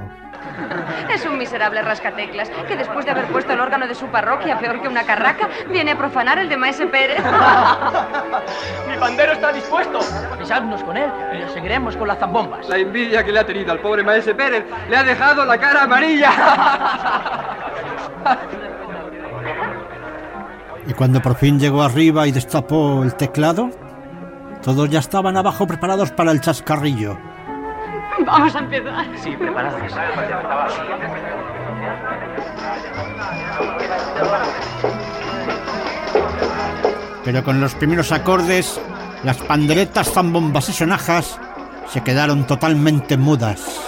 Es 1.15 1.25
un 1.25 1.32
miserable 1.53 1.83
rascateclas 1.83 2.49
que 2.67 2.77
después 2.77 3.05
de 3.05 3.11
haber 3.11 3.27
puesto 3.27 3.53
el 3.53 3.61
órgano 3.61 3.87
de 3.87 3.95
su 3.95 4.07
parroquia 4.07 4.59
peor 4.59 4.81
que 4.81 4.88
una 4.88 5.05
carraca, 5.05 5.51
viene 5.69 5.91
a 5.91 5.99
profanar 5.99 6.38
el 6.38 6.49
de 6.49 6.57
Maese 6.57 6.87
Pérez. 6.87 7.19
Mi 8.88 8.97
pandero 8.97 9.33
está 9.33 9.53
dispuesto. 9.53 9.99
Pisadnos 10.38 10.83
con 10.83 10.97
él 10.97 11.11
y 11.35 11.43
lo 11.43 11.49
seguiremos 11.51 11.95
con 11.95 12.09
las 12.09 12.19
zambombas. 12.19 12.67
La 12.71 12.79
envidia 12.79 13.23
que 13.23 13.33
le 13.33 13.41
ha 13.41 13.45
tenido 13.45 13.71
al 13.71 13.81
pobre 13.81 14.03
maese 14.03 14.35
Pérez 14.35 14.65
le 14.88 14.97
ha 14.97 15.03
dejado 15.03 15.45
la 15.45 15.59
cara 15.59 15.83
amarilla. 15.83 16.31
Y 20.85 20.95
cuando 20.95 21.23
por 21.23 21.37
fin 21.37 21.61
llegó 21.61 21.85
arriba 21.85 22.27
y 22.27 22.33
destapó 22.33 23.05
el 23.05 23.15
teclado, 23.15 23.71
todos 24.65 24.91
ya 24.91 24.99
estaban 24.99 25.37
abajo 25.37 25.65
preparados 25.65 26.11
para 26.11 26.33
el 26.33 26.41
chascarrillo. 26.41 27.17
Vamos 28.27 28.55
a 28.55 28.59
empezar. 28.59 29.07
Sí, 29.16 29.37
preparados. 29.37 29.81
Pero 37.25 37.44
con 37.44 37.61
los 37.61 37.75
primeros 37.75 38.12
acordes, 38.12 38.81
las 39.22 39.38
panderetas, 39.38 40.12
zambombas 40.12 40.68
y 40.68 40.72
sonajas 40.72 41.38
se 41.88 42.03
quedaron 42.03 42.46
totalmente 42.46 43.16
mudas. 43.16 43.81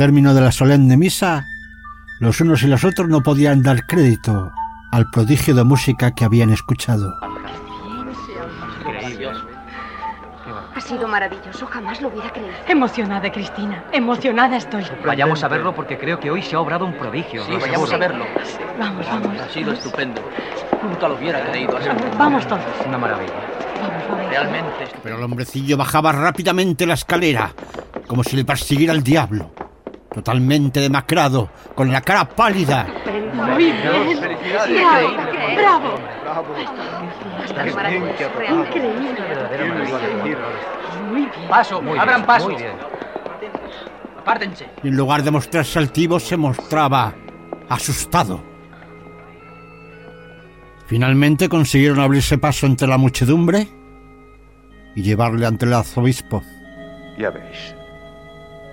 Término 0.00 0.32
de 0.32 0.40
la 0.40 0.50
solemne 0.50 0.96
misa, 0.96 1.44
los 2.20 2.40
unos 2.40 2.62
y 2.62 2.68
los 2.68 2.84
otros 2.84 3.06
no 3.10 3.22
podían 3.22 3.62
dar 3.62 3.86
crédito 3.86 4.50
al 4.92 5.10
prodigio 5.10 5.54
de 5.54 5.62
música 5.62 6.12
que 6.12 6.24
habían 6.24 6.48
escuchado. 6.48 7.14
Ha 10.74 10.80
sido 10.80 11.06
maravilloso, 11.06 11.66
jamás 11.66 12.00
lo 12.00 12.08
hubiera 12.08 12.32
creído. 12.32 12.50
Emocionada, 12.66 13.30
Cristina. 13.30 13.84
Emocionada 13.92 14.56
estoy. 14.56 14.86
Vayamos 15.04 15.44
a 15.44 15.48
verlo 15.48 15.74
porque 15.74 15.98
creo 15.98 16.18
que 16.18 16.30
hoy 16.30 16.40
se 16.40 16.56
ha 16.56 16.60
obrado 16.60 16.86
un 16.86 16.94
prodigio. 16.94 17.44
Sí, 17.44 17.52
vayamos 17.60 17.92
a 17.92 17.98
verlo. 17.98 18.24
Vamos, 18.78 19.06
vamos. 19.06 19.38
Ha 19.38 19.50
sido 19.50 19.72
estupendo. 19.72 20.22
Nunca 20.82 21.08
lo 21.08 21.16
hubiera 21.16 21.44
creído. 21.50 21.78
Vamos 22.16 22.48
todos. 22.48 22.64
Una 22.86 22.96
maravilla. 22.96 23.34
Realmente. 24.30 24.88
Pero 25.02 25.18
el 25.18 25.22
hombrecillo 25.22 25.76
bajaba 25.76 26.10
rápidamente 26.12 26.86
la 26.86 26.94
escalera, 26.94 27.52
como 28.06 28.24
si 28.24 28.34
le 28.36 28.46
persiguiera 28.46 28.94
el 28.94 29.02
diablo. 29.02 29.52
Totalmente 30.20 30.80
demacrado, 30.80 31.48
con 31.74 31.90
la 31.90 32.02
cara 32.02 32.26
pálida. 32.28 32.86
Muy 33.32 33.72
bien. 33.72 34.20
Felicidades. 34.20 34.82
Bravo. 35.56 35.94
Bravo. 36.22 36.54
Increíble. 38.60 40.36
Muy 41.08 41.20
bien. 41.22 41.48
Paso, 41.48 41.80
Muy 41.80 41.98
abran 41.98 42.26
paso. 42.26 42.50
muy 42.50 42.56
bien. 42.56 42.72
Apártense. 44.20 44.66
En 44.84 44.94
lugar 44.94 45.22
de 45.22 45.30
mostrarse 45.30 45.78
altivo, 45.78 46.20
se 46.20 46.36
mostraba 46.36 47.14
asustado. 47.70 48.42
Finalmente 50.86 51.48
consiguieron 51.48 51.98
abrirse 52.00 52.36
paso 52.36 52.66
entre 52.66 52.86
la 52.88 52.98
muchedumbre 52.98 53.66
y 54.94 55.02
llevarle 55.02 55.46
ante 55.46 55.64
el 55.64 55.72
arzobispo. 55.72 56.42
Ya 57.16 57.30
veis, 57.30 57.74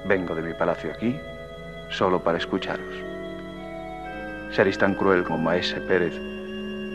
vengo 0.05 0.35
de 0.35 0.41
mi 0.41 0.53
palacio 0.53 0.91
aquí 0.91 1.15
solo 1.89 2.23
para 2.23 2.37
escucharos. 2.37 2.93
Seréis 4.51 4.77
tan 4.77 4.95
cruel 4.95 5.23
como 5.23 5.39
Maese 5.39 5.81
Pérez, 5.81 6.13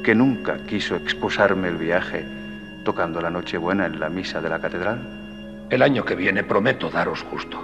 que 0.02 0.14
nunca 0.14 0.58
quiso 0.66 0.96
expulsarme 0.96 1.68
el 1.68 1.76
viaje 1.76 2.24
tocando 2.84 3.20
la 3.20 3.30
Nochebuena 3.30 3.86
en 3.86 4.00
la 4.00 4.08
misa 4.08 4.40
de 4.40 4.48
la 4.48 4.60
catedral. 4.60 5.66
El 5.70 5.82
año 5.82 6.04
que 6.04 6.14
viene 6.14 6.44
prometo 6.44 6.90
daros 6.90 7.24
gusto. 7.30 7.62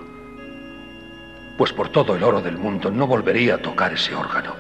Pues 1.57 1.73
por 1.73 1.89
todo 1.89 2.15
el 2.15 2.23
oro 2.23 2.41
del 2.41 2.57
mundo 2.57 2.91
no 2.91 3.07
volvería 3.07 3.57
a 3.57 3.59
tocar 3.59 3.93
ese 3.93 4.15
órgano. 4.15 4.55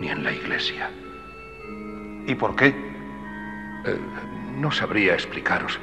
Ni 0.00 0.08
en 0.08 0.22
la 0.22 0.32
iglesia. 0.32 0.90
¿Y 2.26 2.34
por 2.36 2.54
qué? 2.54 2.68
Eh, 2.68 3.98
no 4.56 4.70
sabría 4.70 5.14
explicaros. 5.14 5.78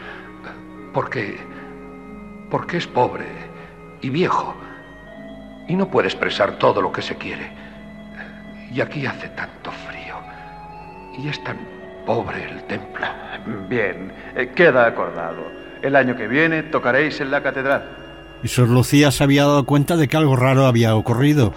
Porque. 0.94 1.38
Porque 2.50 2.78
es 2.78 2.88
pobre 2.88 3.28
y 4.02 4.10
viejo. 4.10 4.56
Y 5.68 5.76
no 5.76 5.88
puede 5.90 6.08
expresar 6.08 6.58
todo 6.58 6.82
lo 6.82 6.92
que 6.92 7.02
se 7.02 7.16
quiere. 7.16 7.52
Y 8.74 8.82
aquí 8.82 9.06
hace 9.06 9.30
tanto 9.30 9.72
frío. 9.72 10.16
Y 11.18 11.28
es 11.28 11.44
tan 11.44 11.58
pobre 12.06 12.44
el 12.50 12.64
templo. 12.64 13.06
Bien, 13.70 14.12
eh, 14.36 14.52
queda 14.56 14.86
acordado. 14.86 15.44
El 15.82 15.96
año 15.96 16.16
que 16.16 16.28
viene 16.28 16.64
tocaréis 16.64 17.20
en 17.22 17.32
la 17.32 17.42
catedral. 17.42 17.84
Y 18.44 18.48
Sor 18.48 18.70
Lucía 18.70 19.12
se 19.12 19.24
había 19.24 19.44
dado 19.44 19.66
cuenta 19.66 19.98
de 19.98 20.08
que 20.08 20.18
algo 20.18 20.36
raro 20.36 20.66
había 20.66 20.96
ocurrido. 20.96 21.54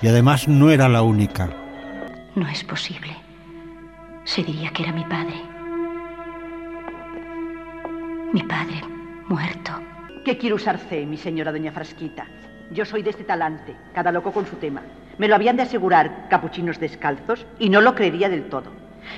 Y 0.00 0.08
además 0.08 0.48
no 0.48 0.70
era 0.70 0.88
la 0.88 1.02
única. 1.02 1.50
No 2.34 2.48
es 2.48 2.64
posible. 2.64 3.14
Se 4.24 4.42
diría 4.42 4.70
que 4.70 4.82
era 4.82 4.92
mi 4.92 5.04
padre. 5.04 5.34
Mi 8.32 8.42
padre, 8.42 8.80
muerto. 9.28 9.72
¿Qué 10.24 10.38
quiere 10.38 10.54
usarse, 10.54 11.04
mi 11.04 11.16
señora 11.16 11.52
doña 11.52 11.72
Frasquita? 11.72 12.26
Yo 12.72 12.86
soy 12.86 13.02
de 13.02 13.10
este 13.10 13.24
talante, 13.24 13.76
cada 13.94 14.12
loco 14.12 14.32
con 14.32 14.46
su 14.46 14.56
tema. 14.56 14.82
Me 15.18 15.28
lo 15.28 15.34
habían 15.34 15.56
de 15.56 15.62
asegurar 15.62 16.28
capuchinos 16.30 16.80
descalzos 16.80 17.46
y 17.58 17.68
no 17.68 17.82
lo 17.82 17.94
creería 17.94 18.30
del 18.30 18.48
todo. 18.48 18.72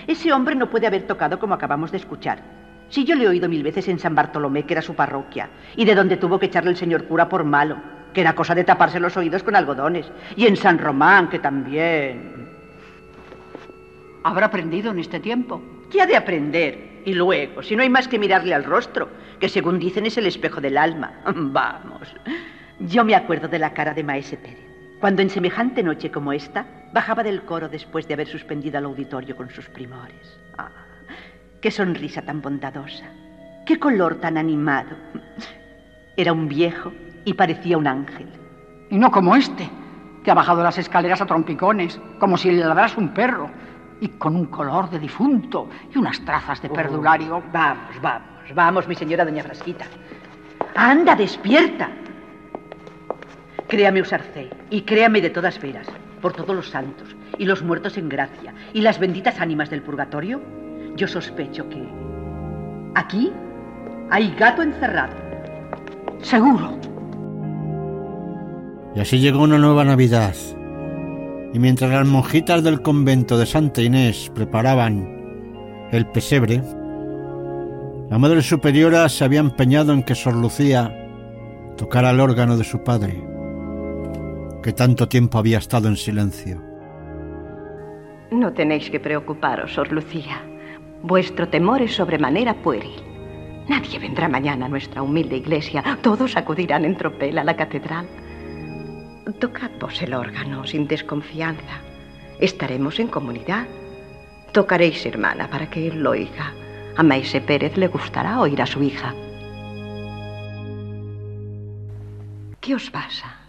Ese 0.08 0.32
hombre 0.32 0.56
no 0.56 0.70
puede 0.70 0.88
haber 0.88 1.04
tocado 1.04 1.38
como 1.38 1.54
acabamos 1.54 1.92
de 1.92 1.98
escuchar. 1.98 2.42
Si 2.88 3.04
yo 3.04 3.14
le 3.14 3.24
he 3.24 3.28
oído 3.28 3.48
mil 3.48 3.62
veces 3.62 3.86
en 3.88 3.98
San 3.98 4.14
Bartolomé, 4.14 4.64
que 4.64 4.74
era 4.74 4.82
su 4.82 4.94
parroquia, 4.94 5.48
y 5.76 5.84
de 5.84 5.94
donde 5.94 6.16
tuvo 6.16 6.38
que 6.38 6.46
echarle 6.46 6.70
el 6.70 6.76
señor 6.76 7.04
cura 7.04 7.28
por 7.28 7.44
malo, 7.44 7.76
que 8.12 8.20
era 8.20 8.34
cosa 8.34 8.54
de 8.54 8.64
taparse 8.64 8.98
los 8.98 9.16
oídos 9.16 9.42
con 9.42 9.54
algodones, 9.54 10.10
y 10.36 10.46
en 10.46 10.56
San 10.56 10.78
Román, 10.78 11.28
que 11.28 11.38
también. 11.38 12.48
¿Habrá 14.24 14.46
aprendido 14.46 14.90
en 14.90 14.98
este 14.98 15.20
tiempo? 15.20 15.62
¿Qué 15.90 16.02
ha 16.02 16.06
de 16.06 16.16
aprender? 16.16 17.02
Y 17.04 17.14
luego, 17.14 17.62
si 17.62 17.76
no 17.76 17.82
hay 17.82 17.88
más 17.88 18.08
que 18.08 18.18
mirarle 18.18 18.54
al 18.54 18.64
rostro, 18.64 19.08
que 19.38 19.48
según 19.48 19.78
dicen 19.78 20.06
es 20.06 20.16
el 20.18 20.26
espejo 20.26 20.60
del 20.60 20.76
alma. 20.76 21.12
Vamos. 21.24 22.14
Yo 22.88 23.02
me 23.02 23.14
acuerdo 23.14 23.48
de 23.48 23.58
la 23.58 23.72
cara 23.72 23.94
de 23.94 24.04
Maese 24.04 24.36
Pérez, 24.36 24.66
cuando 25.00 25.22
en 25.22 25.30
semejante 25.30 25.82
noche 25.82 26.10
como 26.10 26.34
esta 26.34 26.66
bajaba 26.92 27.22
del 27.22 27.42
coro 27.42 27.68
después 27.68 28.06
de 28.06 28.12
haber 28.12 28.28
suspendido 28.28 28.76
al 28.76 28.84
auditorio 28.84 29.36
con 29.36 29.48
sus 29.48 29.66
primores. 29.70 30.38
Ah, 30.58 30.68
qué 31.62 31.70
sonrisa 31.70 32.20
tan 32.20 32.42
bondadosa, 32.42 33.06
qué 33.64 33.78
color 33.78 34.16
tan 34.16 34.36
animado. 34.36 34.96
Era 36.14 36.34
un 36.34 36.46
viejo 36.46 36.92
y 37.24 37.32
parecía 37.32 37.78
un 37.78 37.86
ángel. 37.86 38.28
Y 38.90 38.98
no 38.98 39.10
como 39.10 39.34
este, 39.34 39.66
que 40.22 40.30
ha 40.30 40.34
bajado 40.34 40.62
las 40.62 40.76
escaleras 40.76 41.22
a 41.22 41.26
trompicones, 41.26 41.98
como 42.20 42.36
si 42.36 42.50
le 42.50 42.58
ladraras 42.58 42.98
un 42.98 43.14
perro, 43.14 43.50
y 44.00 44.08
con 44.08 44.36
un 44.36 44.46
color 44.46 44.90
de 44.90 44.98
difunto 44.98 45.70
y 45.94 45.96
unas 45.96 46.22
trazas 46.26 46.60
de 46.60 46.68
perdulario. 46.68 47.42
Vamos, 47.50 47.98
vamos, 48.02 48.54
vamos, 48.54 48.88
mi 48.88 48.94
señora 48.94 49.24
doña 49.24 49.42
Frasquita. 49.42 49.86
Anda, 50.74 51.14
despierta. 51.14 51.88
Créame, 53.68 54.02
Usarcé, 54.02 54.50
y 54.70 54.82
créame 54.82 55.20
de 55.20 55.30
todas 55.30 55.60
veras, 55.60 55.86
por 56.20 56.32
todos 56.32 56.54
los 56.54 56.68
santos, 56.68 57.16
y 57.38 57.44
los 57.46 57.62
muertos 57.62 57.96
en 57.96 58.08
gracia, 58.08 58.54
y 58.72 58.82
las 58.82 58.98
benditas 58.98 59.40
ánimas 59.40 59.70
del 59.70 59.82
purgatorio, 59.82 60.40
yo 60.96 61.08
sospecho 61.08 61.68
que 61.68 61.82
aquí 62.94 63.32
hay 64.10 64.34
gato 64.38 64.62
encerrado. 64.62 65.14
Seguro. 66.22 66.78
Y 68.94 69.00
así 69.00 69.18
llegó 69.18 69.42
una 69.42 69.58
nueva 69.58 69.84
Navidad. 69.84 70.34
Y 71.52 71.58
mientras 71.58 71.90
las 71.90 72.06
monjitas 72.06 72.62
del 72.62 72.82
convento 72.82 73.38
de 73.38 73.46
Santa 73.46 73.82
Inés 73.82 74.30
preparaban 74.34 75.88
el 75.90 76.06
pesebre, 76.06 76.62
la 78.10 78.18
Madre 78.18 78.42
Superiora 78.42 79.08
se 79.08 79.24
había 79.24 79.40
empeñado 79.40 79.92
en 79.92 80.02
que 80.02 80.14
Sor 80.14 80.34
Lucía 80.34 80.92
tocara 81.76 82.10
el 82.10 82.20
órgano 82.20 82.56
de 82.56 82.64
su 82.64 82.82
padre, 82.84 83.33
que 84.64 84.72
tanto 84.72 85.06
tiempo 85.08 85.36
había 85.36 85.58
estado 85.58 85.88
en 85.88 85.96
silencio. 85.96 86.58
No 88.30 88.54
tenéis 88.54 88.88
que 88.88 88.98
preocuparos, 88.98 89.74
Sor 89.74 89.92
Lucía. 89.92 90.40
Vuestro 91.02 91.50
temor 91.50 91.82
es 91.82 91.94
sobremanera 91.94 92.54
pueril. 92.62 92.96
Nadie 93.68 93.98
vendrá 93.98 94.26
mañana 94.26 94.64
a 94.64 94.70
nuestra 94.70 95.02
humilde 95.02 95.36
iglesia. 95.36 95.84
Todos 96.00 96.38
acudirán 96.38 96.86
en 96.86 96.96
tropel 96.96 97.36
a 97.36 97.44
la 97.44 97.54
catedral. 97.54 98.06
Tocad 99.38 99.70
vos 99.78 100.00
el 100.00 100.14
órgano 100.14 100.66
sin 100.66 100.88
desconfianza. 100.88 101.82
Estaremos 102.40 102.98
en 103.00 103.08
comunidad. 103.08 103.66
Tocaréis, 104.52 105.04
hermana, 105.04 105.50
para 105.50 105.68
que 105.68 105.88
él 105.88 106.02
lo 106.02 106.12
oiga. 106.12 106.54
A 106.96 107.02
Maese 107.02 107.42
Pérez 107.42 107.76
le 107.76 107.88
gustará 107.88 108.40
oír 108.40 108.62
a 108.62 108.66
su 108.66 108.82
hija. 108.82 109.14
¿Qué 112.60 112.74
os 112.74 112.90
pasa? 112.90 113.43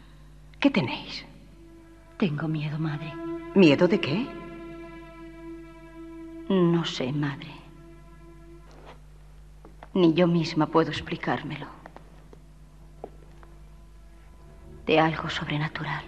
¿Qué 0.59 0.69
tenéis? 0.69 1.25
Tengo 2.17 2.47
miedo, 2.47 2.79
madre. 2.79 3.13
¿Miedo 3.53 3.87
de 3.87 3.99
qué? 3.99 4.27
No 6.49 6.85
sé, 6.85 7.11
madre. 7.11 7.51
Ni 9.93 10.13
yo 10.13 10.27
misma 10.27 10.67
puedo 10.67 10.91
explicármelo. 10.91 11.67
De 14.85 14.99
algo 14.99 15.29
sobrenatural. 15.29 16.03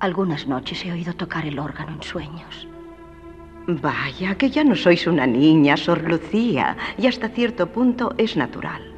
Algunas 0.00 0.46
noches 0.46 0.84
he 0.84 0.92
oído 0.92 1.14
tocar 1.14 1.46
el 1.46 1.58
órgano 1.58 1.92
en 1.92 2.02
sueños. 2.02 2.66
Vaya, 3.66 4.34
que 4.36 4.50
ya 4.50 4.64
no 4.64 4.74
sois 4.74 5.06
una 5.06 5.26
niña, 5.26 5.76
Sor 5.76 6.02
Lucía, 6.02 6.76
y 6.96 7.06
hasta 7.06 7.28
cierto 7.28 7.70
punto 7.70 8.14
es 8.16 8.36
natural. 8.36 8.89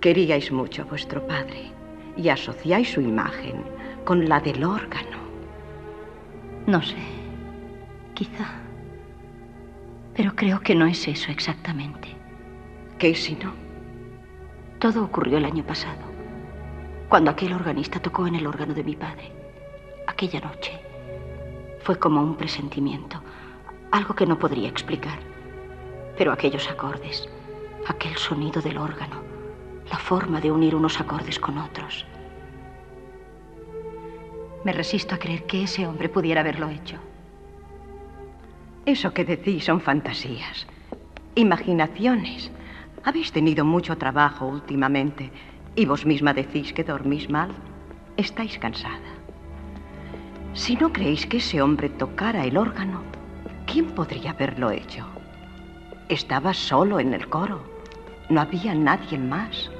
Queríais 0.00 0.52
mucho 0.52 0.82
a 0.82 0.84
vuestro 0.84 1.26
padre 1.26 1.72
y 2.16 2.28
asociáis 2.28 2.92
su 2.92 3.00
imagen 3.00 3.64
con 4.04 4.28
la 4.28 4.40
del 4.40 4.62
órgano. 4.64 5.18
No 6.66 6.82
sé. 6.82 6.96
Quizá. 8.14 8.46
Pero 10.14 10.34
creo 10.34 10.60
que 10.60 10.74
no 10.74 10.86
es 10.86 11.06
eso 11.08 11.30
exactamente. 11.30 12.16
¿Qué 12.98 13.14
si 13.14 13.34
no? 13.34 13.52
Todo 14.78 15.04
ocurrió 15.04 15.38
el 15.38 15.44
año 15.44 15.64
pasado, 15.64 16.00
cuando 17.08 17.30
aquel 17.30 17.52
organista 17.52 18.00
tocó 18.00 18.26
en 18.26 18.36
el 18.36 18.46
órgano 18.46 18.74
de 18.74 18.84
mi 18.84 18.96
padre. 18.96 19.32
Aquella 20.06 20.40
noche 20.40 20.72
fue 21.80 21.98
como 21.98 22.22
un 22.22 22.36
presentimiento, 22.36 23.22
algo 23.90 24.14
que 24.14 24.26
no 24.26 24.38
podría 24.38 24.68
explicar. 24.68 25.18
Pero 26.16 26.32
aquellos 26.32 26.70
acordes, 26.70 27.28
Aquel 27.88 28.16
sonido 28.16 28.60
del 28.60 28.78
órgano, 28.78 29.22
la 29.90 29.98
forma 29.98 30.40
de 30.40 30.50
unir 30.50 30.74
unos 30.74 31.00
acordes 31.00 31.38
con 31.38 31.58
otros. 31.58 32.06
Me 34.64 34.72
resisto 34.72 35.14
a 35.14 35.18
creer 35.18 35.44
que 35.44 35.62
ese 35.62 35.86
hombre 35.86 36.08
pudiera 36.08 36.40
haberlo 36.40 36.68
hecho. 36.68 36.96
Eso 38.84 39.12
que 39.12 39.24
decís 39.24 39.64
son 39.64 39.80
fantasías, 39.80 40.66
imaginaciones. 41.34 42.50
Habéis 43.04 43.30
tenido 43.30 43.64
mucho 43.64 43.96
trabajo 43.96 44.46
últimamente 44.46 45.30
y 45.76 45.86
vos 45.86 46.04
misma 46.04 46.34
decís 46.34 46.72
que 46.72 46.84
dormís 46.84 47.30
mal. 47.30 47.50
Estáis 48.16 48.58
cansada. 48.58 49.12
Si 50.54 50.74
no 50.74 50.92
creéis 50.92 51.26
que 51.26 51.36
ese 51.36 51.60
hombre 51.60 51.90
tocara 51.90 52.44
el 52.44 52.56
órgano, 52.56 53.02
¿quién 53.66 53.86
podría 53.86 54.30
haberlo 54.30 54.70
hecho? 54.70 55.06
Estaba 56.08 56.54
solo 56.54 56.98
en 56.98 57.12
el 57.12 57.28
coro. 57.28 57.62
No 58.30 58.40
había 58.40 58.74
nadie 58.74 59.18
más. 59.18 59.70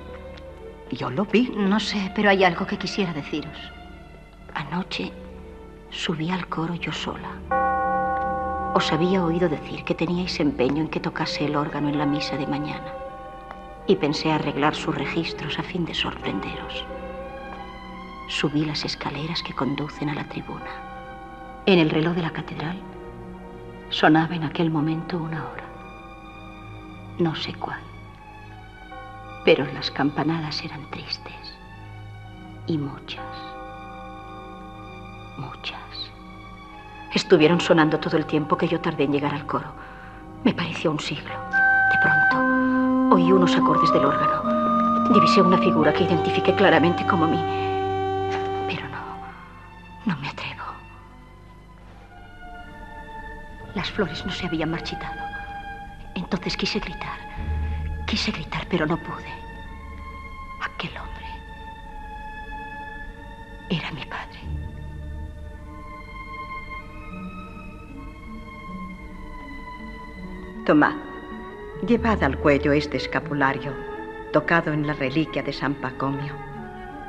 Yo 0.90 1.10
lo 1.10 1.24
vi. 1.24 1.52
No 1.56 1.80
sé, 1.80 2.12
pero 2.14 2.30
hay 2.30 2.44
algo 2.44 2.66
que 2.66 2.78
quisiera 2.78 3.12
deciros. 3.12 3.56
Anoche 4.54 5.12
subí 5.90 6.30
al 6.30 6.46
coro 6.48 6.74
yo 6.74 6.92
sola. 6.92 7.30
Os 8.74 8.92
había 8.92 9.24
oído 9.24 9.48
decir 9.48 9.84
que 9.84 9.94
teníais 9.94 10.38
empeño 10.38 10.82
en 10.82 10.88
que 10.88 11.00
tocase 11.00 11.46
el 11.46 11.56
órgano 11.56 11.88
en 11.88 11.98
la 11.98 12.06
misa 12.06 12.36
de 12.36 12.46
mañana. 12.46 12.92
Y 13.86 13.96
pensé 13.96 14.30
arreglar 14.30 14.74
sus 14.74 14.94
registros 14.94 15.58
a 15.58 15.62
fin 15.62 15.84
de 15.84 15.94
sorprenderos. 15.94 16.84
Subí 18.28 18.64
las 18.64 18.84
escaleras 18.84 19.42
que 19.42 19.54
conducen 19.54 20.10
a 20.10 20.14
la 20.14 20.28
tribuna. 20.28 21.62
En 21.66 21.78
el 21.78 21.90
reloj 21.90 22.14
de 22.14 22.22
la 22.22 22.30
catedral 22.30 22.78
sonaba 23.90 24.34
en 24.34 24.44
aquel 24.44 24.70
momento 24.70 25.18
una 25.18 25.48
hora. 25.48 25.64
No 27.18 27.34
sé 27.34 27.54
cuál. 27.54 27.80
Pero 29.46 29.64
las 29.72 29.92
campanadas 29.92 30.60
eran 30.64 30.90
tristes. 30.90 31.32
Y 32.66 32.76
muchas. 32.76 33.24
Muchas. 35.38 36.10
Estuvieron 37.14 37.60
sonando 37.60 38.00
todo 38.00 38.16
el 38.16 38.26
tiempo 38.26 38.56
que 38.56 38.66
yo 38.66 38.80
tardé 38.80 39.04
en 39.04 39.12
llegar 39.12 39.32
al 39.32 39.46
coro. 39.46 39.72
Me 40.42 40.52
pareció 40.52 40.90
un 40.90 40.98
siglo. 40.98 41.30
De 41.30 41.98
pronto, 42.02 43.14
oí 43.14 43.30
unos 43.30 43.54
acordes 43.54 43.92
del 43.92 44.06
órgano. 44.06 45.14
Divisé 45.14 45.40
una 45.40 45.58
figura 45.58 45.92
que 45.92 46.02
identifiqué 46.02 46.52
claramente 46.52 47.06
como 47.06 47.28
mi... 47.28 47.38
Pero 48.66 48.88
no, 48.88 50.12
no 50.12 50.20
me 50.20 50.28
atrevo. 50.28 50.64
Las 53.76 53.92
flores 53.92 54.26
no 54.26 54.32
se 54.32 54.48
habían 54.48 54.72
marchitado. 54.72 55.20
Entonces 56.16 56.56
quise 56.56 56.80
gritar. 56.80 57.55
Quise 58.06 58.30
gritar, 58.30 58.66
pero 58.70 58.86
no 58.86 58.96
pude. 58.96 59.32
Aquel 60.62 60.96
hombre 60.96 61.26
era 63.68 63.90
mi 63.90 64.04
padre. 64.04 64.38
Tomad, 70.64 70.94
llevad 71.86 72.22
al 72.22 72.38
cuello 72.38 72.72
este 72.72 72.96
escapulario, 72.96 73.72
tocado 74.32 74.72
en 74.72 74.86
la 74.86 74.92
reliquia 74.92 75.42
de 75.42 75.52
San 75.52 75.74
Pacomio, 75.74 76.34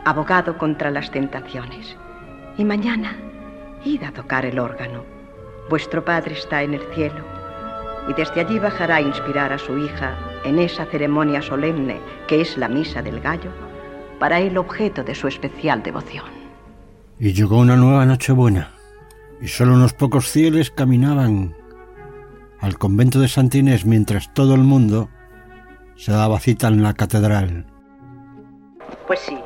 abogado 0.03 0.57
contra 0.57 0.89
las 0.89 1.11
tentaciones. 1.11 1.95
Y 2.57 2.65
mañana, 2.65 3.15
id 3.83 4.03
a 4.03 4.11
tocar 4.11 4.45
el 4.45 4.57
órgano. 4.57 5.03
Vuestro 5.69 6.03
Padre 6.03 6.33
está 6.33 6.63
en 6.63 6.73
el 6.73 6.81
cielo, 6.95 7.23
y 8.09 8.13
desde 8.13 8.41
allí 8.41 8.57
bajará 8.57 8.95
a 8.95 9.01
inspirar 9.01 9.53
a 9.53 9.59
su 9.59 9.77
hija 9.77 10.15
en 10.43 10.59
esa 10.59 10.85
ceremonia 10.85 11.41
solemne 11.41 11.99
que 12.27 12.41
es 12.41 12.57
la 12.57 12.67
misa 12.67 13.01
del 13.01 13.19
gallo, 13.19 13.51
para 14.19 14.39
el 14.39 14.57
objeto 14.57 15.03
de 15.03 15.15
su 15.15 15.27
especial 15.27 15.83
devoción. 15.83 16.25
Y 17.19 17.33
llegó 17.33 17.57
una 17.57 17.75
nueva 17.75 18.05
Nochebuena, 18.05 18.71
y 19.41 19.47
solo 19.47 19.73
unos 19.73 19.93
pocos 19.93 20.27
fieles 20.27 20.71
caminaban 20.71 21.55
al 22.59 22.77
convento 22.77 23.19
de 23.19 23.27
Santa 23.27 23.57
Inés 23.57 23.85
mientras 23.85 24.33
todo 24.33 24.55
el 24.55 24.61
mundo 24.61 25.09
se 25.95 26.11
daba 26.11 26.39
cita 26.39 26.67
en 26.67 26.83
la 26.83 26.93
catedral. 26.93 27.65
Pues 29.05 29.19
sí, 29.19 29.37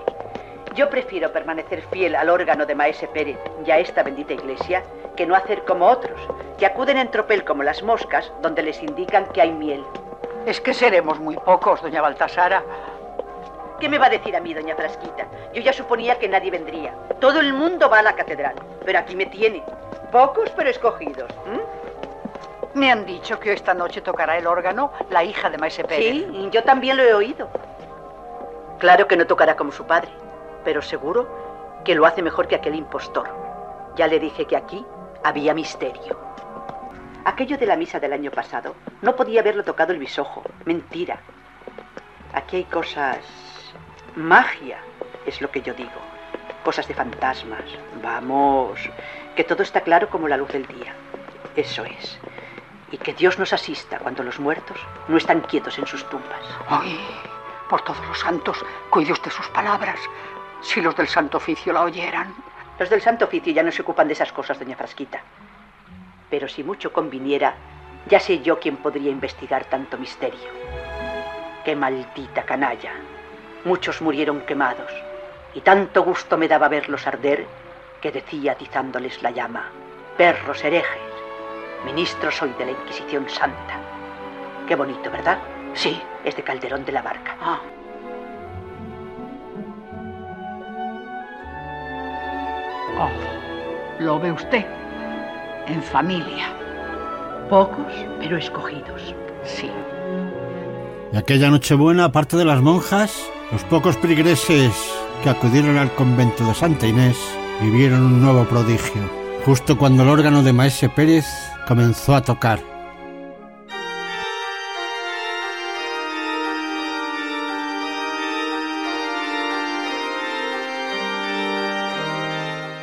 yo 0.76 0.89
prefiero 0.89 1.32
permanecer 1.32 1.84
fiel 1.92 2.16
al 2.16 2.30
órgano 2.30 2.66
de 2.66 2.76
Maese 2.76 3.08
Pérez 3.08 3.38
y 3.66 3.72
a 3.72 3.80
esta 3.80 4.04
bendita 4.04 4.34
iglesia 4.34 4.84
que 5.16 5.26
no 5.26 5.36
hacer 5.36 5.64
como 5.66 5.88
otros, 5.88 6.20
que 6.58 6.66
acuden 6.66 6.98
en 6.98 7.12
tropel 7.12 7.44
como 7.44 7.64
las 7.64 7.84
moscas 7.84 8.32
donde 8.42 8.64
les 8.64 8.82
indican 8.82 9.26
que 9.34 9.42
hay 9.42 9.52
miel. 9.52 9.84
Es 10.46 10.60
que 10.60 10.74
seremos 10.74 11.20
muy 11.20 11.36
pocos, 11.36 11.82
doña 11.82 12.02
Baltasara. 12.02 12.64
¿Qué 13.80 13.88
me 13.88 13.98
va 13.98 14.08
a 14.08 14.10
decir 14.10 14.36
a 14.36 14.39
mí, 14.39 14.54
doña 14.54 14.76
Frasquita? 14.76 15.28
Yo 15.54 15.62
ya 15.62 15.74
suponía 15.74 16.18
que 16.18 16.28
nadie 16.28 16.52
vendría. 16.52 16.94
Todo 17.20 17.39
el 17.39 17.54
mundo 17.54 17.89
va 17.89 18.00
a 18.00 18.04
la 18.04 18.16
catedral, 18.16 18.56
pero 18.86 19.00
aquí 19.00 19.16
me 19.16 19.28
tiene. 19.28 19.64
Pocos, 20.12 20.50
pero 20.56 20.70
escogidos. 20.70 21.32
Me 22.74 22.92
han 22.92 23.06
dicho 23.06 23.39
que 23.39 23.54
esta 23.54 23.74
noche 23.74 24.02
tocará 24.02 24.38
el 24.38 24.48
órgano 24.48 24.92
la 25.10 25.24
hija 25.24 25.50
de 25.50 25.58
Maese 25.58 25.84
Pérez. 25.84 26.12
Sí, 26.12 26.50
yo 26.52 26.64
también 26.64 26.98
lo 26.98 27.04
he 27.04 27.14
oído. 27.14 27.48
Claro 28.80 29.08
que 29.08 29.18
no 29.18 29.28
tocará 29.28 29.56
como 29.56 29.72
su 29.72 29.86
padre, 29.86 30.10
pero 30.64 30.82
seguro 30.82 31.28
que 31.84 31.96
lo 31.96 32.06
hace 32.06 32.22
mejor 32.22 32.48
que 32.48 32.56
aquel 32.56 32.76
impostor. 32.76 33.30
Ya 33.96 34.08
le 34.08 34.20
dije 34.20 34.46
que 34.46 34.56
aquí 34.56 34.86
había 35.24 35.54
misterio. 35.54 36.18
Aquello 37.24 37.57
de 37.57 37.67
la 37.67 37.76
misa 37.76 37.99
del 37.99 38.13
año 38.13 38.32
pasado 38.32 38.76
no 39.01 39.15
podía 39.15 39.41
haberlo 39.41 39.63
tocado 39.63 39.93
el 39.93 39.99
bisojo. 39.99 40.43
Mentira. 40.65 41.19
Aquí 42.34 42.57
hay 42.57 42.63
cosas... 42.63 43.19
Magia, 44.15 44.80
es 45.26 45.39
lo 45.39 45.49
que 45.51 45.61
yo 45.61 45.74
digo. 45.74 45.99
Cosas 46.63 46.88
de 46.88 46.93
fantasmas. 46.93 47.63
Vamos, 48.01 48.80
que 49.36 49.43
todo 49.43 49.63
está 49.63 49.82
claro 49.82 50.09
como 50.09 50.28
la 50.28 50.38
luz 50.38 50.51
del 50.51 50.65
día. 50.67 50.93
Eso 51.55 51.86
es. 51.86 52.19
Y 52.91 52.97
que 52.97 53.13
Dios 53.13 53.39
nos 53.39 53.53
asista 53.53 53.99
cuando 53.99 54.24
los 54.24 54.39
muertos 54.39 54.78
no 55.07 55.17
están 55.17 55.41
quietos 55.41 55.78
en 55.78 55.88
sus 55.88 56.07
tumbas. 56.09 56.43
Ay, 56.67 56.99
por 57.69 57.82
todos 57.84 58.05
los 58.07 58.19
santos, 58.19 58.65
cuide 58.89 59.13
usted 59.13 59.32
sus 59.32 59.47
palabras. 59.49 59.99
Si 60.61 60.82
los 60.82 60.95
del 60.95 61.07
Santo 61.07 61.38
Oficio 61.38 61.72
la 61.72 61.84
oyeran. 61.84 62.34
Los 62.80 62.89
del 62.89 63.01
Santo 63.01 63.26
Oficio 63.26 63.53
ya 63.53 63.63
no 63.63 63.72
se 63.72 63.84
ocupan 63.84 64.07
de 64.07 64.13
esas 64.13 64.34
cosas, 64.34 64.59
doña 64.59 64.76
Frasquita. 64.76 65.22
Pero 66.32 66.47
si 66.47 66.63
mucho 66.63 66.91
conviniera, 66.91 67.53
ya 68.07 68.19
sé 68.19 68.39
yo 68.41 68.59
quién 68.59 68.77
podría 68.77 69.11
investigar 69.11 69.65
tanto 69.65 69.99
misterio. 69.99 70.49
¡Qué 71.63 71.75
maldita 71.75 72.43
canalla! 72.43 72.93
Muchos 73.65 74.01
murieron 74.01 74.41
quemados, 74.41 74.91
y 75.53 75.61
tanto 75.61 76.03
gusto 76.03 76.38
me 76.38 76.47
daba 76.47 76.67
verlos 76.67 77.05
arder 77.05 77.45
que 78.01 78.11
decía 78.11 78.53
atizándoles 78.53 79.21
la 79.21 79.29
llama, 79.29 79.69
perros 80.17 80.63
herejes, 80.63 81.11
ministro 81.86 82.32
soy 82.32 82.51
de 82.57 82.65
la 82.65 82.71
Inquisición 82.71 83.29
Santa. 83.29 83.79
Qué 84.67 84.75
bonito, 84.75 85.11
¿verdad? 85.11 85.38
Sí, 85.73 86.01
es 86.23 86.36
de 86.36 86.43
Calderón 86.43 86.86
de 86.86 86.91
la 86.91 87.03
Barca. 87.03 87.36
Ah. 87.39 87.61
Oh, 92.97 93.09
¿Lo 93.99 94.19
ve 94.19 94.32
usted? 94.32 94.65
En 95.72 95.82
familia. 95.82 96.53
Pocos, 97.49 97.93
pero 98.19 98.36
escogidos. 98.36 99.15
Sí. 99.45 99.72
Y 101.13 101.15
aquella 101.15 101.49
Nochebuena, 101.49 102.03
aparte 102.03 102.36
de 102.36 102.43
las 102.43 102.61
monjas, 102.61 103.17
los 103.53 103.63
pocos 103.63 103.95
peregreses 103.95 104.74
que 105.24 105.30
acudieron 105.30 105.78
al 105.78 105.89
convento 105.95 106.45
de 106.45 106.53
Santa 106.53 106.88
Inés 106.88 107.17
vivieron 107.61 108.01
un 108.01 108.22
nuevo 108.22 108.43
prodigio, 108.43 109.01
justo 109.45 109.78
cuando 109.78 110.03
el 110.03 110.09
órgano 110.09 110.43
de 110.43 110.51
Maese 110.51 110.89
Pérez 110.89 111.26
comenzó 111.65 112.15
a 112.15 112.22
tocar. 112.22 112.59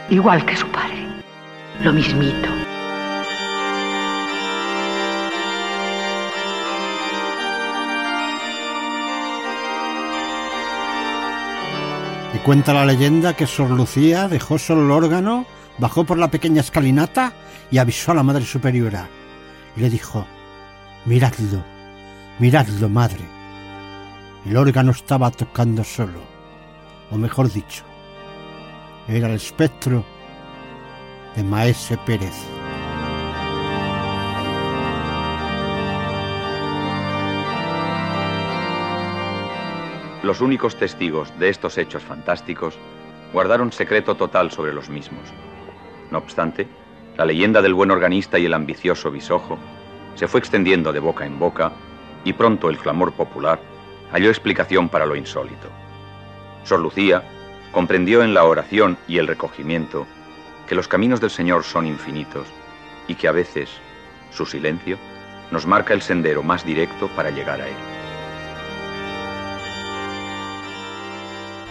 Igual 0.09 0.47
que 0.47 0.57
su 0.57 0.67
padre. 0.69 1.07
Lo 1.83 1.93
mismito. 1.93 2.58
Cuenta 12.45 12.73
la 12.73 12.87
leyenda 12.87 13.37
que 13.37 13.47
Sor 13.47 13.69
Lucía 13.69 14.27
dejó 14.27 14.59
solo 14.59 14.85
el 14.85 14.91
órgano, 14.91 15.45
bajó 15.77 16.05
por 16.05 16.17
la 16.17 16.31
pequeña 16.31 16.63
escalinata 16.63 17.35
y 17.71 17.77
avisó 17.77 18.13
a 18.13 18.15
la 18.15 18.23
Madre 18.23 18.47
Superiora. 18.47 19.11
Y 19.77 19.81
le 19.81 19.91
dijo, 19.91 20.27
miradlo, 21.05 21.63
miradlo, 22.39 22.89
Madre. 22.89 23.25
El 24.47 24.57
órgano 24.57 24.93
estaba 24.93 25.31
tocando 25.31 25.85
solo, 25.85 26.21
o 27.11 27.19
mejor 27.19 27.53
dicho, 27.53 27.85
era 29.07 29.29
el 29.29 29.35
espectro 29.35 30.07
de 31.37 31.43
Maese 31.43 31.99
Pérez. 31.99 32.35
Los 40.29 40.43
únicos 40.43 40.77
testigos 40.77 41.33
de 41.39 41.49
estos 41.49 41.79
hechos 41.79 42.03
fantásticos 42.03 42.79
guardaron 43.33 43.73
secreto 43.73 44.15
total 44.15 44.51
sobre 44.51 44.75
los 44.75 44.91
mismos. 44.91 45.23
No 46.11 46.19
obstante, 46.19 46.69
la 47.17 47.25
leyenda 47.25 47.63
del 47.63 47.73
buen 47.73 47.91
organista 47.91 48.39
y 48.39 48.45
el 48.45 48.53
ambicioso 48.53 49.11
bisojo 49.11 49.57
se 50.17 50.29
fue 50.29 50.41
extendiendo 50.41 50.93
de 50.93 51.01
boca 51.01 51.25
en 51.25 51.39
boca 51.39 51.73
y 52.25 52.35
pronto 52.35 52.69
el 52.69 52.77
clamor 52.77 53.15
popular 53.15 53.59
halló 54.13 54.29
explicación 54.29 54.91
para 54.91 55.07
lo 55.07 55.17
insólito. 55.17 55.71
Sor 56.63 56.81
Lucía 56.81 57.23
comprendió 57.73 58.23
en 58.23 58.35
la 58.35 58.45
oración 58.45 58.99
y 59.09 59.17
el 59.17 59.29
recogimiento 59.29 60.07
que 60.67 60.75
los 60.75 60.89
caminos 60.89 61.23
del 61.23 61.31
Señor 61.31 61.65
son 61.65 61.87
infinitos 61.87 62.47
y 63.07 63.15
que 63.15 63.29
a 63.29 63.33
veces 63.33 63.71
su 64.31 64.45
silencio 64.45 64.99
nos 65.51 65.65
marca 65.65 65.95
el 65.95 66.03
sendero 66.03 66.43
más 66.43 66.67
directo 66.67 67.09
para 67.17 67.31
llegar 67.31 67.63
a 67.63 67.69
Él. 67.69 67.98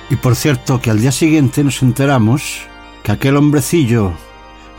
Y 0.10 0.16
por 0.16 0.36
cierto 0.36 0.80
que 0.80 0.90
al 0.90 1.02
día 1.02 1.12
siguiente 1.12 1.64
nos 1.64 1.82
enteramos 1.82 2.62
que 3.04 3.12
aquel 3.12 3.36
hombrecillo, 3.36 4.14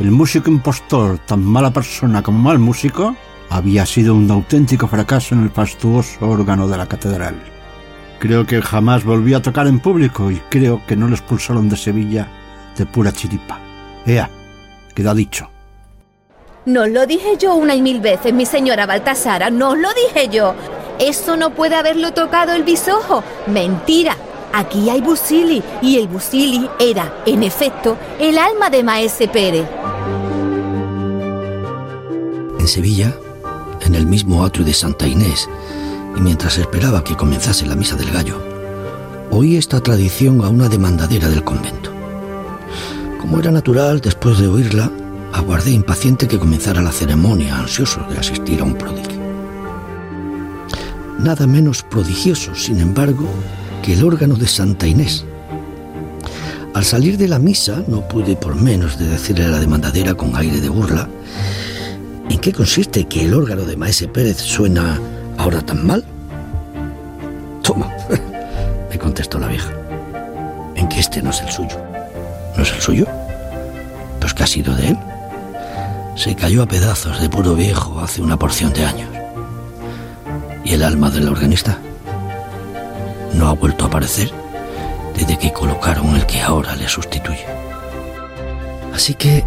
el 0.01 0.11
músico 0.11 0.51
impostor, 0.51 1.19
tan 1.19 1.45
mala 1.45 1.71
persona 1.71 2.23
como 2.23 2.39
mal 2.39 2.59
músico, 2.59 3.15
había 3.51 3.85
sido 3.85 4.15
un 4.15 4.31
auténtico 4.31 4.89
fracaso 4.89 5.35
en 5.35 5.43
el 5.43 5.51
fastuoso 5.51 6.29
órgano 6.29 6.67
de 6.67 6.77
la 6.77 6.87
catedral. 6.87 7.35
Creo 8.19 8.47
que 8.47 8.63
jamás 8.63 9.05
volvió 9.05 9.37
a 9.37 9.43
tocar 9.43 9.67
en 9.67 9.81
público 9.81 10.31
y 10.31 10.37
creo 10.51 10.83
que 10.87 10.97
no 10.97 11.09
lo 11.09 11.15
expulsaron 11.15 11.69
de 11.69 11.77
Sevilla 11.77 12.29
de 12.77 12.87
pura 12.87 13.13
chiripa. 13.13 13.61
Ea, 14.07 14.31
queda 14.95 15.15
dicho. 15.15 15.51
No 16.65 16.87
lo 16.87 17.07
dije 17.07 17.37
yo 17.39 17.55
una 17.55 17.75
y 17.75 17.83
mil 17.83 18.01
veces, 18.01 18.33
mi 18.33 18.45
señora 18.45 18.87
Baltasara, 18.87 19.51
no 19.51 19.75
lo 19.75 19.89
dije 19.95 20.29
yo. 20.29 20.55
Eso 20.99 21.37
no 21.37 21.51
puede 21.51 21.77
haberlo 21.77 22.13
tocado 22.13 22.53
el 22.53 22.65
bisojo. 22.65 23.23
Mentira. 23.47 24.17
Aquí 24.59 24.91
hay 24.91 25.01
Busili 25.01 25.63
y 25.81 25.99
el 25.99 26.09
Busili 26.09 26.69
era, 26.81 27.23
en 27.27 27.45
efecto, 27.45 27.97
el 28.19 28.37
alma 28.39 28.69
de 28.69 28.83
Maese 28.83 29.29
Pérez. 29.29 29.65
En 32.59 32.67
Sevilla, 32.67 33.15
en 33.83 33.95
el 33.95 34.05
mismo 34.05 34.45
atrio 34.45 34.65
de 34.65 34.75
Santa 34.75 35.07
Inés, 35.07 35.49
y 36.17 36.21
mientras 36.21 36.59
esperaba 36.59 37.05
que 37.05 37.15
comenzase 37.15 37.67
la 37.67 37.77
misa 37.77 37.95
del 37.95 38.11
gallo, 38.11 38.43
oí 39.31 39.57
esta 39.57 39.81
tradición 39.81 40.45
a 40.45 40.49
una 40.49 40.69
demandadera 40.69 41.29
del 41.29 41.45
convento. 41.45 41.93
Como 43.21 43.39
era 43.39 43.53
natural, 43.53 44.01
después 44.01 44.41
de 44.41 44.49
oírla, 44.49 44.91
aguardé 45.33 45.71
impaciente 45.71 46.27
que 46.27 46.41
comenzara 46.41 46.83
la 46.83 46.91
ceremonia, 46.91 47.61
ansioso 47.61 48.01
de 48.11 48.19
asistir 48.19 48.61
a 48.61 48.65
un 48.65 48.75
prodigio. 48.75 49.21
Nada 51.21 51.47
menos 51.47 51.85
prodigioso, 51.85 52.57
sin 52.57 52.81
embargo, 52.81 53.29
que 53.83 53.95
el 53.95 54.05
órgano 54.05 54.37
de 54.37 54.47
Santa 54.47 54.87
Inés. 54.87 55.25
Al 56.75 56.85
salir 56.85 57.17
de 57.19 57.29
la 57.29 57.39
misa 57.39 57.83
no 57.89 58.07
pude 58.07 58.37
por 58.37 58.55
menos 58.55 58.99
de 58.99 59.09
decirle 59.09 59.45
a 59.45 59.49
la 59.49 59.61
demandadera 59.61 60.15
con 60.15 60.37
aire 60.37 60.61
de 60.61 60.69
burla 60.69 61.09
¿En 62.31 62.39
qué 62.39 62.53
consiste 62.53 63.07
que 63.07 63.25
el 63.25 63.33
órgano 63.33 63.65
de 63.65 63.77
Maese 63.77 64.07
Pérez 64.07 64.37
suena 64.37 65.01
ahora 65.39 65.63
tan 65.63 65.87
mal? 65.87 66.05
Toma, 67.63 67.91
me 68.91 68.99
contestó 68.99 69.39
la 69.39 69.49
vieja. 69.49 69.73
En 70.75 70.89
que 70.89 71.01
este 71.01 71.23
no 71.23 71.31
es 71.31 71.41
el 71.41 71.51
suyo. 71.51 71.77
¿No 72.55 72.63
es 72.63 72.73
el 72.73 72.81
suyo? 72.81 73.07
Pues 74.21 74.35
que 74.35 74.43
ha 74.43 74.47
sido 74.47 74.75
de 74.77 74.89
él. 74.89 74.99
Se 76.17 76.35
cayó 76.35 76.63
a 76.63 76.67
pedazos 76.67 77.19
de 77.21 77.31
puro 77.31 77.55
viejo 77.55 77.99
hace 78.01 78.21
una 78.21 78.39
porción 78.39 78.75
de 78.75 78.85
años. 78.85 79.09
¿Y 80.65 80.75
el 80.75 80.83
alma 80.83 81.11
del 81.11 81.29
organista? 81.29 81.79
No 83.35 83.49
ha 83.49 83.53
vuelto 83.53 83.85
a 83.85 83.89
aparecer 83.89 84.33
desde 85.15 85.39
que 85.39 85.53
colocaron 85.53 86.15
el 86.17 86.27
que 86.27 86.41
ahora 86.41 86.77
le 86.77 86.89
sustituye. 86.89 87.45
Así 88.95 89.15
que, 89.15 89.45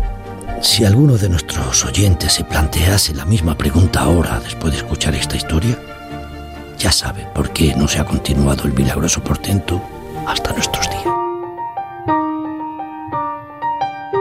si 0.62 0.86
alguno 0.86 1.18
de 1.18 1.30
nuestros 1.30 1.84
oyentes 1.86 2.34
se 2.34 2.44
plantease 2.44 3.14
la 3.16 3.26
misma 3.26 3.56
pregunta 3.56 4.02
ahora 4.02 4.40
después 4.40 4.74
de 4.74 4.80
escuchar 4.80 5.16
esta 5.16 5.36
historia, 5.36 5.78
ya 6.78 6.92
sabe 6.92 7.28
por 7.34 7.52
qué 7.52 7.76
no 7.76 7.88
se 7.88 8.00
ha 8.00 8.06
continuado 8.06 8.64
el 8.66 8.74
milagroso 8.74 9.24
portento 9.24 9.82
hasta 10.28 10.54
nuestros 10.54 10.90
días. 10.90 11.04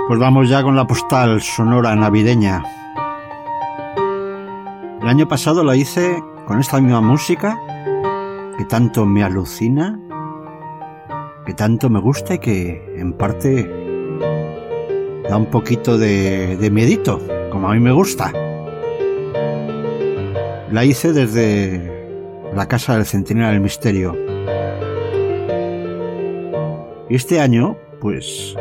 Pues 0.09 0.19
vamos 0.19 0.49
ya 0.49 0.63
con 0.63 0.77
la 0.77 0.87
postal 0.87 1.41
sonora 1.41 1.95
navideña. 1.95 2.63
El 5.01 5.09
año 5.09 5.29
pasado 5.29 5.63
la 5.63 5.77
hice 5.77 6.23
con 6.47 6.59
esta 6.59 6.81
misma 6.81 7.01
música 7.01 7.59
que 8.61 8.67
tanto 8.67 9.07
me 9.07 9.25
alucina, 9.25 9.99
que 11.47 11.55
tanto 11.55 11.89
me 11.89 11.99
gusta 11.99 12.35
y 12.35 12.39
que 12.41 12.95
en 12.95 13.15
parte 13.15 13.67
da 15.27 15.39
un 15.39 15.47
poquito 15.47 15.97
de, 15.97 16.59
de 16.59 16.71
miedito, 16.71 17.23
como 17.51 17.71
a 17.71 17.73
mí 17.73 17.81
me 17.81 17.91
gusta. 17.91 18.31
La 20.71 20.85
hice 20.85 21.15
desde 21.15 22.51
la 22.55 22.69
casa 22.69 22.97
del 22.97 23.07
Centinela 23.07 23.49
del 23.49 23.61
Misterio. 23.61 24.15
Y 27.09 27.15
este 27.15 27.41
año, 27.41 27.79
pues, 27.99 28.55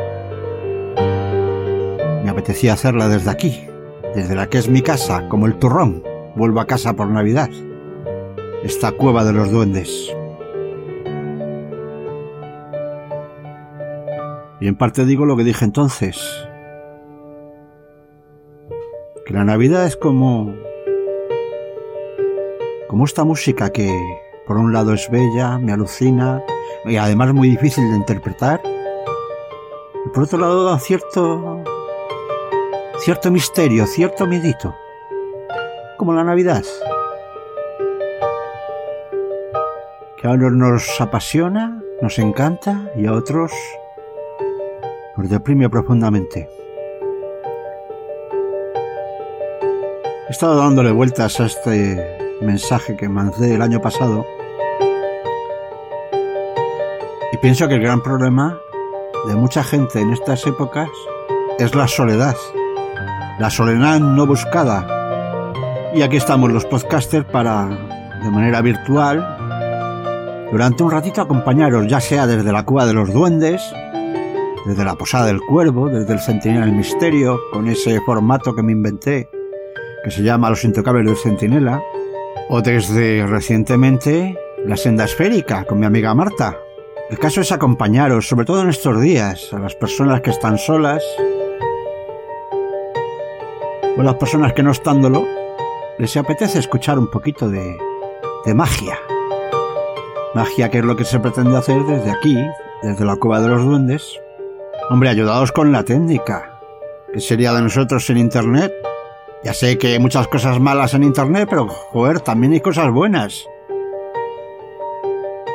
me 2.24 2.30
apetecía 2.30 2.72
hacerla 2.72 3.08
desde 3.08 3.30
aquí, 3.30 3.66
desde 4.14 4.34
la 4.34 4.46
que 4.46 4.56
es 4.56 4.70
mi 4.70 4.80
casa, 4.80 5.28
como 5.28 5.44
el 5.44 5.58
turrón. 5.58 6.02
Vuelvo 6.36 6.60
a 6.60 6.66
casa 6.66 6.96
por 6.96 7.08
Navidad. 7.08 7.50
Esta 8.62 8.92
cueva 8.92 9.24
de 9.24 9.32
los 9.32 9.50
duendes. 9.50 10.14
Y 14.60 14.68
en 14.68 14.76
parte 14.76 15.06
digo 15.06 15.24
lo 15.24 15.36
que 15.36 15.44
dije 15.44 15.64
entonces. 15.64 16.18
Que 19.24 19.32
la 19.32 19.44
Navidad 19.44 19.86
es 19.86 19.96
como... 19.96 20.54
como 22.88 23.06
esta 23.06 23.24
música 23.24 23.70
que 23.70 23.90
por 24.46 24.58
un 24.58 24.72
lado 24.72 24.92
es 24.92 25.08
bella, 25.10 25.58
me 25.58 25.72
alucina 25.72 26.42
y 26.84 26.96
además 26.96 27.32
muy 27.32 27.48
difícil 27.48 27.88
de 27.90 27.96
interpretar. 27.96 28.60
Y 30.04 30.08
por 30.10 30.24
otro 30.24 30.38
lado 30.38 30.64
da 30.64 30.78
cierto... 30.78 31.64
cierto 32.98 33.30
misterio, 33.30 33.86
cierto 33.86 34.26
miedito. 34.26 34.74
Como 35.96 36.12
la 36.12 36.24
Navidad. 36.24 36.64
Que 40.20 40.28
a 40.28 40.32
unos 40.32 40.52
nos 40.52 41.00
apasiona, 41.00 41.80
nos 42.02 42.18
encanta 42.18 42.90
y 42.94 43.06
a 43.06 43.12
otros 43.14 43.50
nos 45.16 45.30
deprime 45.30 45.70
profundamente. 45.70 46.46
He 50.28 50.30
estado 50.30 50.56
dándole 50.56 50.92
vueltas 50.92 51.40
a 51.40 51.46
este 51.46 52.36
mensaje 52.42 52.98
que 52.98 53.08
mandé 53.08 53.54
el 53.54 53.62
año 53.62 53.80
pasado 53.80 54.26
y 57.32 57.38
pienso 57.38 57.66
que 57.66 57.76
el 57.76 57.80
gran 57.80 58.02
problema 58.02 58.60
de 59.26 59.34
mucha 59.36 59.64
gente 59.64 60.02
en 60.02 60.12
estas 60.12 60.46
épocas 60.46 60.90
es 61.58 61.74
la 61.74 61.88
soledad, 61.88 62.36
la 63.38 63.48
soledad 63.48 63.98
no 64.00 64.26
buscada. 64.26 64.86
Y 65.94 66.02
aquí 66.02 66.18
estamos 66.18 66.52
los 66.52 66.66
podcasters 66.66 67.24
para, 67.24 67.68
de 68.22 68.30
manera 68.30 68.60
virtual, 68.60 69.39
durante 70.50 70.82
un 70.82 70.90
ratito 70.90 71.20
acompañaros, 71.20 71.86
ya 71.86 72.00
sea 72.00 72.26
desde 72.26 72.52
la 72.52 72.64
cueva 72.64 72.86
de 72.86 72.94
los 72.94 73.12
duendes, 73.12 73.62
desde 74.66 74.84
la 74.84 74.96
posada 74.96 75.26
del 75.26 75.40
cuervo, 75.40 75.88
desde 75.88 76.12
el 76.12 76.20
centinela 76.20 76.66
del 76.66 76.74
misterio, 76.74 77.40
con 77.52 77.68
ese 77.68 78.00
formato 78.00 78.54
que 78.54 78.62
me 78.62 78.72
inventé, 78.72 79.28
que 80.02 80.10
se 80.10 80.22
llama 80.22 80.50
Los 80.50 80.64
intocables 80.64 81.06
del 81.06 81.16
centinela, 81.16 81.82
o 82.48 82.60
desde 82.60 83.26
recientemente 83.26 84.36
la 84.64 84.76
senda 84.76 85.04
esférica 85.04 85.64
con 85.64 85.78
mi 85.78 85.86
amiga 85.86 86.14
Marta. 86.14 86.56
El 87.08 87.18
caso 87.18 87.40
es 87.40 87.52
acompañaros, 87.52 88.28
sobre 88.28 88.44
todo 88.44 88.62
en 88.62 88.68
estos 88.68 89.00
días, 89.00 89.52
a 89.52 89.58
las 89.58 89.74
personas 89.74 90.20
que 90.20 90.30
están 90.30 90.58
solas, 90.58 91.02
o 93.96 94.02
las 94.02 94.14
personas 94.14 94.52
que 94.52 94.62
no 94.62 94.72
estándolo, 94.72 95.24
les 95.98 96.16
apetece 96.16 96.58
escuchar 96.58 96.98
un 96.98 97.10
poquito 97.10 97.48
de, 97.48 97.76
de 98.44 98.54
magia. 98.54 98.98
Magia 100.32 100.70
que 100.70 100.78
es 100.78 100.84
lo 100.84 100.94
que 100.94 101.04
se 101.04 101.18
pretende 101.18 101.56
hacer 101.56 101.82
desde 101.82 102.10
aquí, 102.10 102.36
desde 102.82 103.04
la 103.04 103.16
cueva 103.16 103.40
de 103.40 103.48
los 103.48 103.64
duendes. 103.64 104.20
Hombre, 104.88 105.08
ayudados 105.08 105.50
con 105.50 105.72
la 105.72 105.82
técnica. 105.82 106.60
¿Qué 107.12 107.20
sería 107.20 107.52
de 107.52 107.62
nosotros 107.62 108.08
en 108.10 108.18
Internet? 108.18 108.72
Ya 109.42 109.54
sé 109.54 109.76
que 109.76 109.88
hay 109.88 109.98
muchas 109.98 110.28
cosas 110.28 110.60
malas 110.60 110.94
en 110.94 111.02
Internet, 111.02 111.48
pero 111.50 111.66
joder, 111.66 112.20
también 112.20 112.52
hay 112.52 112.60
cosas 112.60 112.92
buenas. 112.92 113.44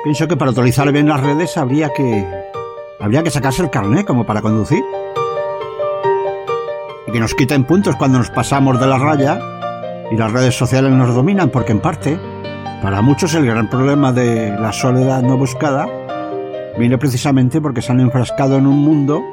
Pienso 0.03 0.27
que 0.27 0.35
para 0.35 0.51
utilizar 0.51 0.91
bien 0.91 1.07
las 1.07 1.21
redes 1.21 1.55
habría 1.55 1.93
que... 1.93 2.25
Habría 2.99 3.23
que 3.23 3.31
sacarse 3.31 3.61
el 3.61 3.69
carnet 3.69 4.05
como 4.05 4.25
para 4.25 4.41
conducir. 4.41 4.83
Y 7.07 7.11
que 7.13 7.19
nos 7.21 7.33
quiten 7.33 7.63
puntos 7.63 7.95
cuando 7.95 8.17
nos 8.17 8.29
pasamos 8.29 8.77
de 8.77 8.87
la 8.87 8.97
raya 8.97 9.39
y 10.11 10.17
las 10.17 10.33
redes 10.33 10.57
sociales 10.57 10.91
nos 10.91 11.15
dominan, 11.15 11.49
porque 11.49 11.71
en 11.71 11.79
parte 11.79 12.19
Para 12.81 13.01
muchos 13.01 13.33
el 13.33 13.45
gran 13.45 13.69
problema 13.69 14.11
de 14.11 14.51
la 14.51 14.71
soledad 14.71 15.21
no 15.23 15.37
buscada 15.37 15.87
viene 16.77 16.97
precisamente 16.97 17.61
porque 17.61 17.81
se 17.81 17.91
han 17.91 17.99
enfrascado 17.99 18.57
en 18.57 18.67
un 18.67 18.77
mundo, 18.77 19.23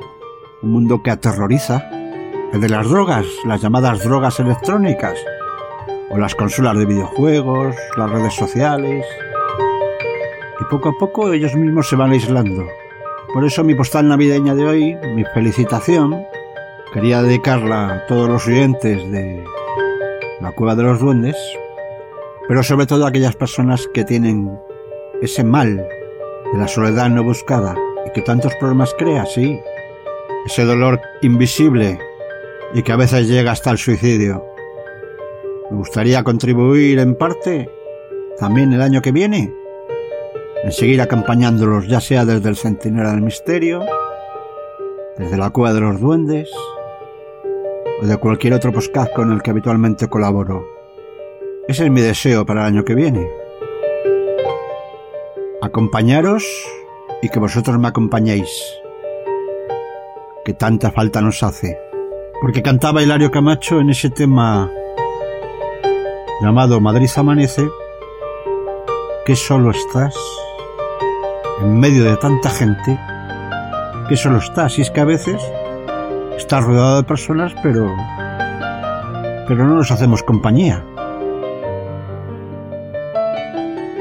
un 0.62 0.72
mundo 0.72 1.02
que 1.02 1.10
aterroriza, 1.10 1.88
el 2.52 2.60
de 2.60 2.68
las 2.68 2.88
drogas, 2.88 3.26
las 3.44 3.60
llamadas 3.60 4.04
drogas 4.04 4.38
electrónicas, 4.40 5.14
o 6.10 6.18
las 6.18 6.34
consolas 6.34 6.76
de 6.76 6.86
videojuegos, 6.86 7.74
las 7.96 8.10
redes 8.10 8.34
sociales. 8.34 9.04
Y 10.60 10.64
poco 10.64 10.90
a 10.90 10.98
poco 10.98 11.32
ellos 11.32 11.54
mismos 11.54 11.88
se 11.88 11.96
van 11.96 12.12
aislando. 12.12 12.66
Por 13.32 13.44
eso 13.44 13.64
mi 13.64 13.74
postal 13.74 14.08
navideña 14.08 14.54
de 14.54 14.64
hoy, 14.64 14.96
mi 15.14 15.24
felicitación, 15.24 16.22
quería 16.92 17.22
dedicarla 17.22 17.94
a 17.94 18.06
todos 18.06 18.28
los 18.28 18.46
oyentes 18.46 19.10
de 19.10 19.42
la 20.40 20.52
Cueva 20.52 20.74
de 20.74 20.82
los 20.82 21.00
Duendes, 21.00 21.36
pero 22.48 22.62
sobre 22.62 22.86
todo 22.86 23.06
aquellas 23.06 23.36
personas 23.36 23.88
que 23.94 24.04
tienen 24.04 24.58
ese 25.20 25.44
mal 25.44 25.76
de 25.76 26.58
la 26.58 26.68
soledad 26.68 27.08
no 27.08 27.22
buscada 27.22 27.76
y 28.06 28.10
que 28.10 28.22
tantos 28.22 28.54
problemas 28.56 28.94
crea, 28.98 29.24
sí, 29.26 29.58
ese 30.46 30.64
dolor 30.64 31.00
invisible 31.22 31.98
y 32.74 32.82
que 32.82 32.92
a 32.92 32.96
veces 32.96 33.28
llega 33.28 33.52
hasta 33.52 33.70
el 33.70 33.78
suicidio. 33.78 34.44
Me 35.70 35.76
gustaría 35.76 36.22
contribuir 36.24 36.98
en 36.98 37.14
parte 37.14 37.70
también 38.38 38.72
el 38.72 38.82
año 38.82 39.00
que 39.00 39.12
viene 39.12 39.52
en 40.64 40.70
seguir 40.70 41.00
acompañándolos 41.00 41.88
ya 41.88 42.00
sea 42.00 42.24
desde 42.24 42.48
el 42.48 42.56
Centinela 42.56 43.10
del 43.10 43.22
Misterio, 43.22 43.84
desde 45.16 45.36
la 45.36 45.50
Cueva 45.50 45.72
de 45.74 45.80
los 45.80 46.00
Duendes 46.00 46.50
o 48.00 48.06
de 48.06 48.16
cualquier 48.16 48.54
otro 48.54 48.72
podcast 48.72 49.12
con 49.12 49.32
el 49.32 49.42
que 49.42 49.50
habitualmente 49.50 50.08
colaboro. 50.08 50.71
Ese 51.68 51.84
es 51.84 51.90
mi 51.92 52.00
deseo 52.00 52.44
para 52.44 52.62
el 52.62 52.74
año 52.74 52.84
que 52.84 52.96
viene. 52.96 53.24
Acompañaros 55.62 56.44
y 57.22 57.28
que 57.28 57.38
vosotros 57.38 57.78
me 57.78 57.86
acompañéis. 57.86 58.50
Que 60.44 60.54
tanta 60.54 60.90
falta 60.90 61.22
nos 61.22 61.40
hace. 61.44 61.78
Porque 62.40 62.62
cantaba 62.62 63.00
Hilario 63.00 63.30
Camacho 63.30 63.78
en 63.78 63.90
ese 63.90 64.10
tema 64.10 64.72
llamado 66.40 66.80
Madrid 66.80 67.08
Amanece, 67.14 67.68
que 69.24 69.36
solo 69.36 69.70
estás 69.70 70.16
en 71.60 71.78
medio 71.78 72.02
de 72.02 72.16
tanta 72.16 72.50
gente, 72.50 72.98
que 74.08 74.16
solo 74.16 74.38
estás. 74.38 74.80
Y 74.80 74.82
es 74.82 74.90
que 74.90 75.00
a 75.00 75.04
veces 75.04 75.40
estás 76.36 76.64
rodeado 76.64 76.96
de 76.96 77.04
personas, 77.04 77.54
pero, 77.62 77.94
pero 79.46 79.64
no 79.64 79.76
nos 79.76 79.92
hacemos 79.92 80.24
compañía. 80.24 80.84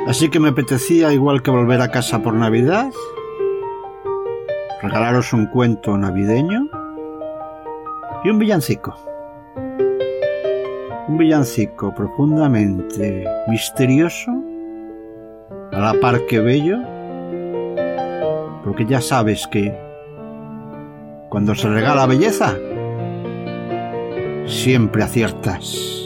Así 0.08 0.30
que 0.30 0.40
me 0.40 0.50
apetecía, 0.50 1.14
igual 1.14 1.42
que 1.42 1.52
volver 1.52 1.80
a 1.80 1.92
casa 1.92 2.22
por 2.24 2.34
Navidad, 2.34 2.92
regalaros 4.82 5.32
un 5.32 5.46
cuento 5.46 5.96
navideño 5.96 6.68
y 8.24 8.30
un 8.30 8.40
villancico. 8.40 8.96
Un 11.08 11.18
villancico 11.18 11.94
profundamente 11.94 13.26
misterioso, 13.48 14.32
a 15.72 15.80
la 15.80 15.94
par 16.02 16.26
que 16.26 16.40
bello, 16.40 16.80
porque 18.64 18.86
ya 18.86 19.02
sabes 19.02 19.48
que 19.48 19.78
cuando 21.30 21.54
se 21.54 21.70
regala 21.70 22.08
belleza, 22.08 22.58
siempre 24.48 25.04
aciertas. 25.04 26.01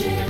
Imagine. 0.00 0.27